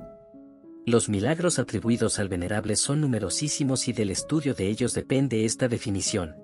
Los 0.90 1.08
milagros 1.08 1.60
atribuidos 1.60 2.18
al 2.18 2.30
venerable 2.30 2.76
son 2.76 3.02
numerosísimos 3.02 3.88
y 3.88 3.94
del 3.94 4.10
estudio 4.10 4.56
de 4.56 4.70
ellos 4.70 4.96
depende 4.96 5.46
esta 5.46 5.68
definición. 5.68 6.36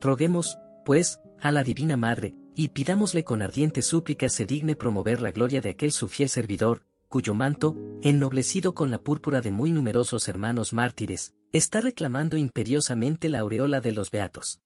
Roguemos, 0.00 0.58
pues, 0.84 1.18
a 1.40 1.50
la 1.50 1.64
Divina 1.64 1.96
Madre, 1.96 2.36
y 2.54 2.68
pidámosle 2.68 3.24
con 3.24 3.42
ardiente 3.42 3.82
súplica 3.82 4.28
se 4.28 4.46
digne 4.46 4.76
promover 4.76 5.20
la 5.20 5.32
gloria 5.32 5.60
de 5.60 5.70
aquel 5.70 5.90
su 5.90 6.06
fiel 6.06 6.28
servidor, 6.28 6.86
cuyo 7.08 7.34
manto, 7.34 7.76
ennoblecido 8.00 8.74
con 8.74 8.92
la 8.92 8.98
púrpura 8.98 9.40
de 9.40 9.50
muy 9.50 9.72
numerosos 9.72 10.28
hermanos 10.28 10.72
mártires, 10.72 11.34
está 11.50 11.80
reclamando 11.80 12.36
imperiosamente 12.36 13.28
la 13.28 13.40
aureola 13.40 13.80
de 13.80 13.90
los 13.90 14.12
beatos. 14.12 14.60